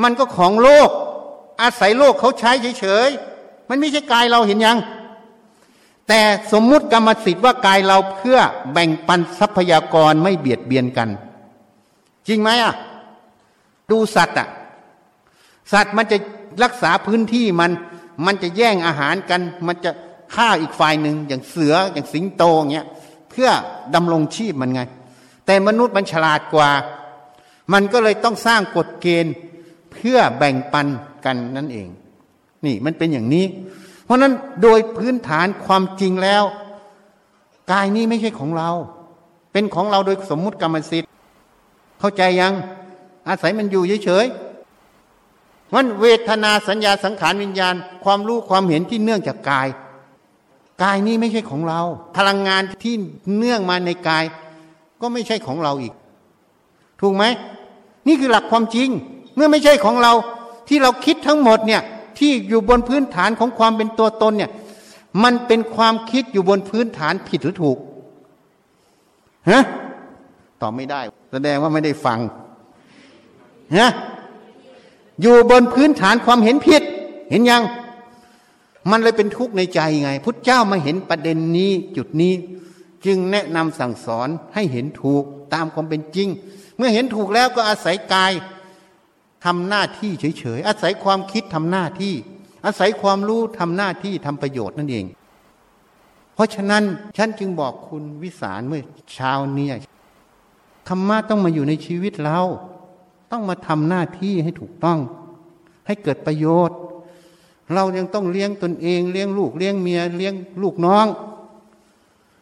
[0.03, 0.91] มันก็ของโลก
[1.63, 2.51] อาศัยโลกเขาใช้
[2.81, 4.79] เฉยๆ มันไม่ใช่กายเราเห็นยัง
[6.09, 6.21] แต่
[6.53, 8.39] สมมุติกรรมสิทธิ์ว่ากายเราเพื่อ
[8.73, 11.09] แบ่งปันทรัพยากรไม่เบียดเบียนกัน
[12.29, 12.75] จริงไหมอะ
[13.91, 14.49] ดูสัตว์อะ
[15.73, 16.17] สัตว์มันจะ
[16.63, 17.71] รักษาพื้นที่มัน
[18.27, 19.91] มันจะแย่งอาหารกัน มันจะ
[20.35, 22.43] ฆ่าอีกฝ่ายหนึ่งอย่างเสืออย่างสิงโต
[22.73, 22.87] เงี้ย
[23.31, 23.49] เพื่อ
[23.95, 24.81] ดำรงชีพมันไง
[25.47, 26.71] แต่มนุษย์มันฉลาดกว่า
[27.73, 29.35] มันก็เลยต้องสร้างกฎเกณฑ์
[29.93, 30.87] เพื่อแบ่งปัน
[31.25, 31.89] กันนั่นเอง
[32.65, 33.45] นี่มันเป็นอย่างนี้
[34.05, 36.45] เพราะนั้นโดยพื้นฐานความจริงแล้ว
[37.73, 38.71] กายนี้ไม่ใช่ของเรา
[39.53, 41.11] เป็นของเราโดยสมมุติกรรมสิทธิ์
[42.01, 42.53] เข้าใจยัง
[43.29, 49.69] อาศัยมันอยู่เฉยๆมันเวทนาสัญญาสังขารวิญญาณ ความรู้ความเห็นที่เนื่องจากกาย
[50.83, 51.81] กายนี้ไม่ใช่ของเรา
[52.17, 52.95] พลังงานที่
[53.37, 54.25] เนื่องมาในกาย
[55.01, 55.95] ก็ไม่ใช่ของเราอีก
[57.01, 57.25] ถูกไหม
[58.07, 58.89] นี่คือหลักความจริง
[59.35, 60.13] เมื่อไม่ใช่ของเรา
[60.71, 61.83] ที่เราคิดทั้งหมดเนี่ย
[62.19, 64.51] ที่อยู่บนพื้นฐานของความเป็นตัวตนเนี่ย
[65.23, 67.79] มันเป็นความคิดอยู่บนพื้นฐานผิดหรือถูก
[69.51, 69.63] ฮะ
[70.61, 71.01] ตอบไม่ได้
[71.33, 72.19] แสดงว่าไม่ได้ฟัง
[73.79, 73.91] ฮะ
[75.21, 76.83] อยู่บนพื้นฐานความเห็นผิด
[77.31, 77.63] เห็นยัง
[78.91, 82.33] มันเลยเป็นทุกข์ในใจไง พุทธเจ้ามาเห็นประเด็นนี้จุดนี้
[83.05, 86.29] จึงแนะนำสั่งสอนให้เห็นถูกตามความเป็นจริง
[86.77, 88.33] เมื่อเห็นถูกแล้วก็อาศัยกาย
[89.45, 92.15] ทำหน้าที่เฉยๆ อาศัยความคิดทำหน้าที่
[92.67, 95.05] อาศัยความรู้ทำหน้าที่ทำประโยชน์นั่นเอง
[96.35, 96.83] เพราะฉะนั้น
[97.17, 98.83] ฉันจึงบอกคุณวิสารเมื่อ
[99.15, 99.69] เช้านี้
[100.89, 102.41] ธรรมะต้องมาอยู่ในชีวิตเรา
[103.33, 104.99] ต้องมาทำหน้าที่ให้ถูกต้อง
[105.87, 106.79] ให้เกิดประโยชน์
[107.75, 111.07] เรายังต้องเลี้ยงตนเองเลี้ยงลูกเลี้ยงเมียเลี้ยงลูกน้อง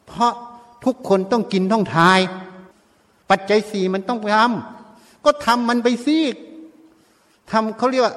[0.06, 0.32] เพราะ
[0.84, 2.20] ทุกคนต้องกินต้องทาย
[3.30, 6.18] ปัจจัยสี่มันต้องทำก็ทำมันไปซิ
[7.50, 8.14] ทำเขาเรียกว่า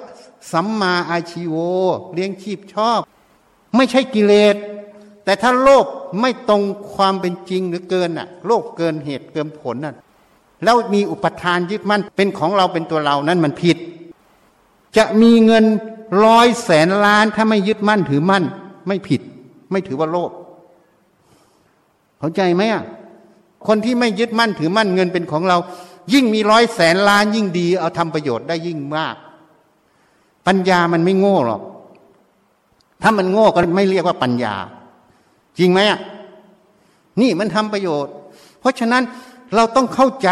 [0.51, 1.55] สัมมาอาชีโว
[2.13, 2.99] เลี้ยงชีพชอบ
[3.75, 4.55] ไม่ใช่กิเลส
[5.23, 5.85] แต่ถ้าโลก
[6.21, 6.63] ไม่ตรง
[6.93, 9.95] ความเป็นจริงหรือเกินอะ โลกเกินเหตุเกินผลน่ะ
[10.63, 13.77] แล้วมีอุปทานยึดมั่นเป็นของเราเป็นตัวเรานั้นมันผิด
[14.97, 15.65] จะมีเงิน
[16.23, 18.43] ร้อยแสนล้านถ้าไม่ยึดมั่นถือมั่น
[18.87, 19.21] ไม่ผิด
[19.71, 20.31] ไม่ถือว่าโลภ
[22.19, 22.83] เข้าใจไหมอะ
[23.67, 25.57] คนที่ไม่ยึดมั่นถือมั่นเงินเป็นของเรา
[26.13, 29.15] ยิ่งมีร้อยแสนล้านยิ่งดี เอาทำประโยชน์ได้ยิ่งมาก
[30.47, 31.61] ปัญญามันไม่โง่หรอก
[33.01, 34.55] ถ้ามันโง่ก็ไม่เรียกว่าปัญญา
[35.59, 35.99] จริงไหมอะ
[37.21, 38.13] นี่มันทำประโยชน์
[38.59, 39.03] เพราะฉะนั้น
[39.55, 40.29] เราต้องเข้าใจ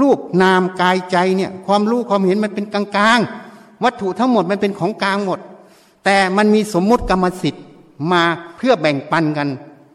[0.00, 5.40] รูปนามกายใจเนี่ย ความรู้ความเห็นมันเป็นกลางๆ วัตถุทั้งหมดมันเป็นของกลางหมด
[6.04, 7.64] แต่มันมีสมมุติกรรมสิทธิ์
[8.12, 8.22] มา
[8.56, 9.48] เพื่อแบ่งปันกัน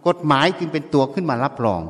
[0.07, 1.81] กฎหมายจึงเป็นตัวขึ้นมารับรอง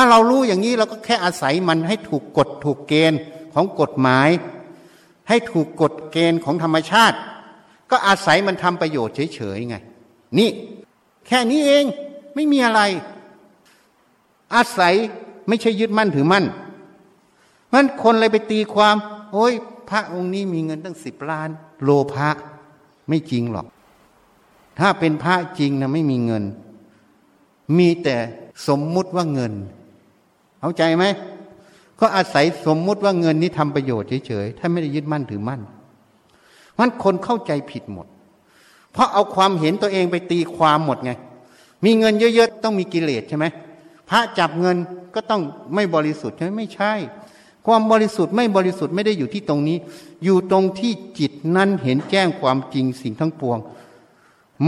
[0.00, 3.20] ถ้าเรารู้อย่างนี้เราก็แค่อาศัยมันให้ถูกกฎถูกเกณฑ์
[3.54, 4.28] ของกฎหมาย
[5.28, 7.16] ให้ถูกกฎเกณฑ์ของธรรมชาติ
[7.90, 9.76] ก็อาศัยมันทำประโยชน์เฉยๆไง
[10.38, 10.50] นี่
[11.26, 11.84] แค่นี้เอง
[12.34, 12.80] ไม่มีอะไร
[14.54, 14.94] อาศัย
[15.48, 16.44] ไม่ใช่ยึดมั่นถือมั่น
[17.72, 18.96] มันคนเลยไปตีความ
[19.32, 19.52] โอ้ย
[19.88, 21.48] พระองค์นี้มีเงินตั้งสิบล้าน
[21.82, 22.30] โลภะ
[23.08, 23.66] ไม่จริงหรอก
[24.78, 26.44] ถ้าเป็นพระจริงนะไม่มีเงิน
[27.78, 28.16] มีแต่
[28.68, 29.54] สมมุติว่าเงิน
[30.60, 31.04] เข้าใจไหม
[32.00, 35.60] ก็อาศัยสมมุติว่าเงินนี้ทำประโยชน์เฉยๆถ้าไม่ได้ยึดมั่นถือมั่น
[36.78, 38.06] มันคนเข้าใจผิดหมด
[38.92, 41.12] เพราะเอาความเห็นตัวเองไปตีความหมดไง
[41.84, 43.46] มีเงินเยอะๆ ต้องมีกิเลสใช่ไหม
[44.10, 44.76] พระจับเงิน
[45.14, 45.42] ก็ต้อง
[45.74, 46.92] ไม่บริสุทธิ์ใช่ไหมไม่ใช่
[47.66, 49.76] ความบริสุทธิ์ไม่บริสุทธิ์ไม่ได้อยู่ที่ตรงนี้
[50.24, 53.58] อยู่ตรงที่จิตนั้นเห็นแจ้งความจริงสิ่งทั้งปวง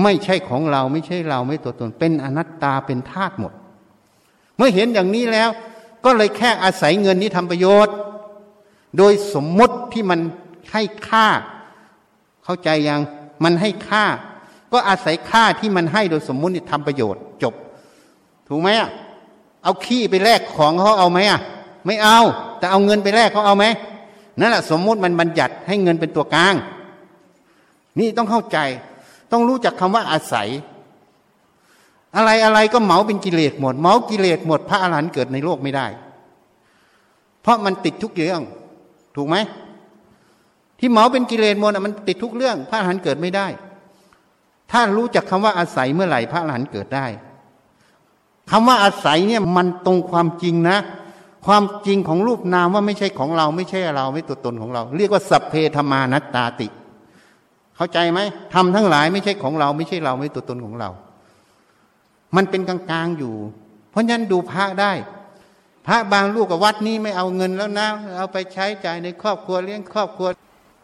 [0.03, 3.53] ไม่ใช่ของเราไม่ใช่เราไม่ตัวตน เป็นอนัตตาเป็นธาตุหมด
[4.57, 5.51] เมื่อเห็นอย่างนี้แล้ว
[6.05, 7.95] ก็เลยแค่อาศัยเงินนี้ทำประโยชน์
[8.97, 10.21] โดยสมมติที่มัน
[10.73, 11.27] ให้ค่า
[12.45, 13.01] เข้าใจยัง
[13.45, 14.05] มันให้ค่า
[14.73, 17.55] ก็อาศัยค่าที่มันให้โดยสมมุตินี่ทำประโยชน์จบ
[18.49, 18.91] ถูกไหมอะ
[19.65, 21.41] เอาขี้ไปแลกของเขาเอาไหมอะ
[21.87, 22.19] ไม่เอา
[22.59, 23.65] แต่เอาเงินไปแลกเขาเอาไหม
[24.39, 26.55] นั่นแหละสมมุติมันบัญญัติให้เงินเป็นตัวกลาง
[27.99, 28.59] นี่ต้องเข้าใจ
[29.33, 30.49] ต้องรู้จักคำว่าอาศัย
[32.17, 35.87] อะไรอะไรก็เหมาเป็นกิเลสหมดเหมากิเลสหมด พระอรหันต์เกิดในโลกไม่ได้
[37.43, 38.41] เพราะมันติดทุกเรื่อง
[39.17, 39.37] ถูกไหม
[40.79, 43.47] ที่เหมาเป็นกิเลสหมดมันติดทุกเรื่อง พระอรหันต์เกิดไม่ได้
[44.71, 47.07] ถ้ารู้จักคำว่าอาศัยเมื่อไหร่พระอรหันต์เกิดได้
[48.51, 50.79] คำว่าอาศัยเนี่ยมันตรงความจริงนะ
[51.47, 56.69] ความจริงของรูปนามว่าไม่ใช่ของเรา ไม่ใช่เราไม่ตัวตนของเรา เรียกว่าสัพเพธมานัตตาติ
[57.77, 58.21] เข้าใจไหม
[58.55, 60.91] ทำทั้งหลายไม่ใช่ของเรา ไม่ใช่เราไม่ตัวตนของเรา
[62.37, 63.35] มันเป็นกลางๆอยู่
[63.91, 64.93] เพราะฉะนั้นดูพระได้
[65.87, 70.29] พระบางลูกกับวัดนี้ไม่เอาเงินแล้วนะ เอาไปใช้จ่ายในครอบครัวเลี้ยงครอบครัว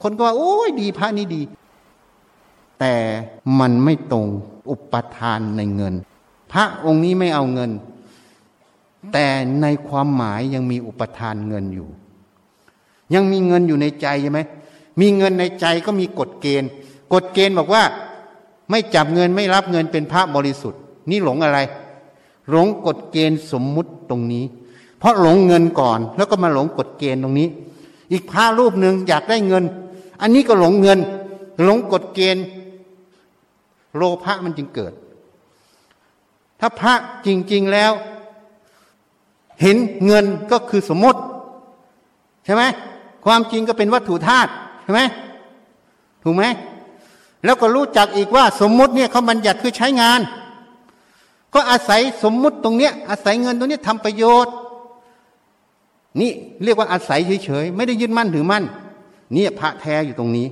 [0.03, 1.43] คนก็ว่าโอ้ยดีพระนี้ดี
[2.81, 2.95] แต่
[3.61, 4.27] มันไม่ตรง
[4.71, 5.95] อุปทานในเงิน
[6.53, 7.71] พระองค์นี้ไม่เอาเงิน
[9.13, 9.27] แต่
[9.63, 11.89] ในความหมายยังมีอุปทานเงินอยู่
[13.15, 14.41] ยังมีเงินอยู่ในใจใช่ไหม
[15.01, 16.71] มีเงินในใจก็มีกฎเกณฑ์
[17.13, 17.83] กฎเกณฑ์บอกว่า
[18.71, 20.81] ไม่จับเงินไม่รับเงินเป็นพระบริสุทธิ์
[21.11, 21.59] นี่หลงอะไร
[22.51, 24.45] หลงกฎเกณฑ์สมมุติตรงนี้
[24.99, 27.49] เพราะหลงเงินก่อน แล้วก็มาหลงกฎเกณฑ์ตรงนี้
[28.13, 29.65] อีกพระรูปหนึ่งอยากได้เงิน
[30.21, 30.99] อันนี้ก็หลงเงิน
[31.65, 32.45] หลงกฎเกณฑ์
[33.97, 34.93] โลภะมันจึงเกิด
[36.61, 36.95] ถ้าพระ
[37.27, 37.93] จริง ๆแล้ว
[39.61, 39.77] เห็น
[40.07, 41.21] เงินก็คือสมมติ
[42.45, 42.63] ใช่ไหม
[43.25, 44.51] ความจริงก็เป็นวัตถุธาตุ
[44.83, 45.01] ใช่ไหม
[46.23, 46.45] ถูกไหม
[47.45, 50.21] แล้วก็รู้จักอีกว่าสมมุติเนี่ยเขาบัญญัติคือใช้งาน
[51.55, 54.55] ก็อาศัยสมมุติตรงเนี้ย อาศัยเงินตรงนี้ทำประโยชน์
[56.21, 56.31] นี่
[56.65, 58.65] เรียกว่าอาศัยเฉยๆไม่ได้ยึดมั่นถือมั่น
[59.35, 60.47] นี่พระแท้อยู่ตรงนี้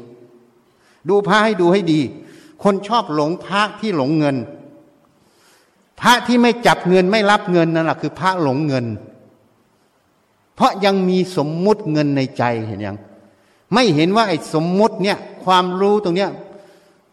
[1.08, 2.00] ดูพระให้ดูให้ดี
[2.62, 4.36] คนชอบหลงพระที่หลงเงิน
[6.00, 8.86] พระที่ไม่จับเงินไม่รับเงินนั่นแหละคือพระหลงเงิน
[10.56, 12.96] เพราะยังมีสมมุติเงินในใจเห็นยัง
[13.72, 16.30] ไม่เห็นว่าไอ้สมมุติเนี่ยความรู้ตรงเนี้ย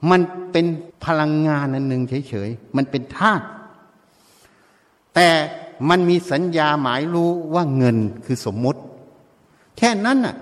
[0.09, 0.21] มัน
[0.51, 0.65] เป็น
[1.05, 3.45] พลังงานอันหนึ่งเฉยๆมันเป็นธาตุ
[5.15, 5.29] แต่
[5.89, 8.79] มันมีสัญญาหมายรู้ว่าเงินคือสมมุติ
[9.77, 10.35] แค่นั้นน่ะ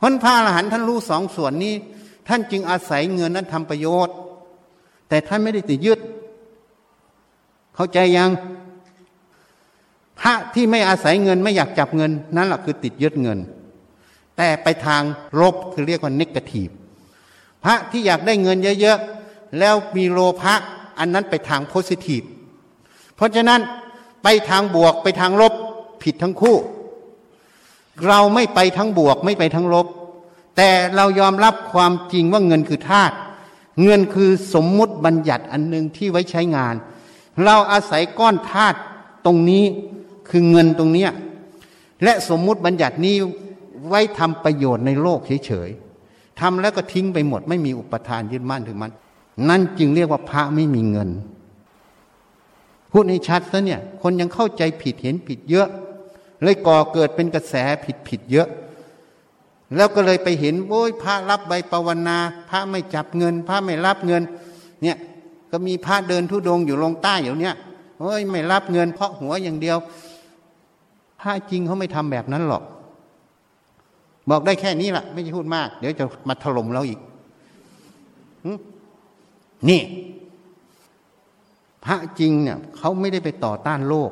[0.00, 1.74] คนพระอรหันต์ท่านรู้สองส่วนนี้
[2.28, 4.14] ท่านจึงอาศัยเงินนั้นทำประโยชน์
[5.08, 6.00] แต่ท่านไม่ได้ติดยึด
[7.74, 8.30] เข้าใจยัง
[10.20, 13.38] พระที่ไม่อาศัยเงินไม่อยากจับเงิน นั่นแหละคือติดยึดเงิน
[14.36, 15.02] แต่ไปทาง
[15.40, 16.68] ลบคือเรียกว่าเนกาทีฟ
[17.64, 20.54] พระที่อยากได้เงินเยอะๆแล้วมีโลภะ
[20.98, 22.22] อันนั้นไปทางโพสิทีฟ
[23.16, 23.60] เพราะฉะนั้น
[24.24, 25.52] ไปทางบวกไปทางลบ
[26.02, 26.56] ผิดทั้งคู่
[28.06, 29.86] เราไม่ไปทั้งบวกไม่ไปทั้งลบ
[30.56, 33.14] แต่เรายอมรับความจริงว่าเงินคือธาตุ
[33.82, 36.74] เงินคือสมมุติบัญญัติอันหนึ่งที่ไว้ใช้งาน
[37.44, 38.78] เราอาศัยก้อนธาตุ
[39.24, 39.64] ตรงนี้
[40.30, 41.10] คือเงินตรงเนี้ย
[42.04, 43.16] และสมมุติบัญญัตินี้
[43.88, 48.92] ไว้ทำประโยชน์ในโลกเฉยๆทำแล้วก็ทิ้งไปหมด ไม่มีอุปทานยึดมั่นถึงมัน
[49.48, 51.10] นั่นจึงเรียกว่าพระไม่มีเงิน
[52.96, 55.68] พูดให้ชัดซะเนี่ย คนยังเข้าใจผิดเห็นผิดเยอะ
[56.42, 57.54] เลยก่อเกิดเป็นกระแส
[57.84, 58.48] ผิดผิดเยอะ
[59.76, 62.18] แล้วก็เลยไปเห็นโอ้ยพระรับใบปวนา
[62.50, 64.22] พระไม่จับเงิน พระไม่รับเงิน
[64.82, 64.96] เนี่ย
[65.50, 67.56] ก็มีพระเดินทุดงค์อยู่ลงใต้อยู่เนี่ย
[68.00, 69.76] โอ้ยไม่รับเงินเพราะหัวอย่างเดียว
[71.20, 72.62] พระจริงเขาไม่ทำแบบนั้นหรอก
[74.30, 76.98] บอกได้แค่นี้แหละไม่ใช่พูดมาก เดี๋ยวจะมาถล่มเราอีก
[79.68, 79.80] นี่
[81.84, 84.10] พระจริงเนี่ยเขาไม่ได้ไปต่อต้านโลก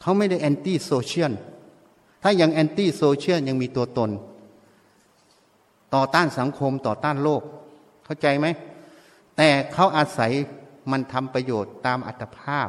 [0.00, 1.32] เขาไม่ได้ anti-social
[2.22, 4.10] ถ้ายัง anti-social ยังมีตัวตน
[5.94, 7.42] ต่อต้านสังคมต่อต้านโลก
[8.04, 8.46] เข้าใจไหม
[9.36, 10.32] แต่เขาอาศัย
[10.90, 12.68] มันทำประโยชน์ตามอัตภาพ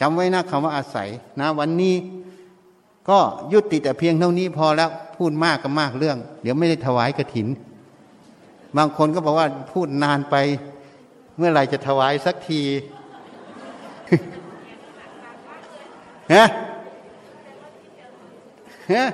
[0.00, 1.08] จำไว้นะคำว่าอาศัย
[1.40, 1.94] นะวันนี้
[3.08, 3.18] ก็
[3.52, 7.48] ยุติแต่เพียงเท่านี้พอแล้วพูดมากก็มากเรื่อง เดี๋ยวไม่ได้ถวายกระถิน
[8.76, 10.36] บางคนก็บอกว่าพูดนานไป
[11.36, 12.62] เมื่อไหร่จะถวายสักที
[16.34, 16.46] ฮะ
[18.92, 19.08] ฮะ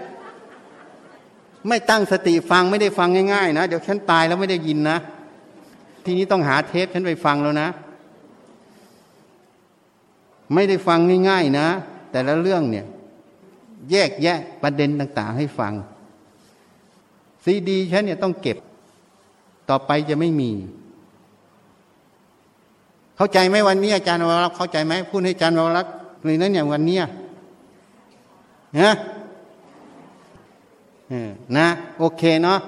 [1.69, 4.99] ไม่ตั้งสติฟังไม่ได้ฟังง่ายๆนะเดี๋ยวฉันตายแล้วไม่ได้ยินนะ
[6.05, 7.69] ทีนี้ต้องหาเทปฉันไปฟังแล้วนะ
[10.55, 10.99] ไม่ได้ฟัง
[11.29, 11.67] ง่าย ๆนะ
[12.13, 12.87] แต่ละเรื่องเนี่ย
[13.91, 15.73] แยกแยะประเด็นต่าง ๆ ให้ฟัง
[17.45, 18.59] ซีดีฉันเนี่ยต้องเก็บ
[19.71, 20.51] ต่อไปจะไม่มี
[23.21, 25.93] เข้าใจไหมวันนี้อาจารย์วรรักษ์เข้าใจไหมพูดให้อาจารย์วรรักษ์
[26.25, 27.03] เลยนั้นอย่างวันเนี้ย
[28.79, 28.91] นะ
[31.09, 31.67] เออนะ
[31.99, 32.59] โอเคเนาะ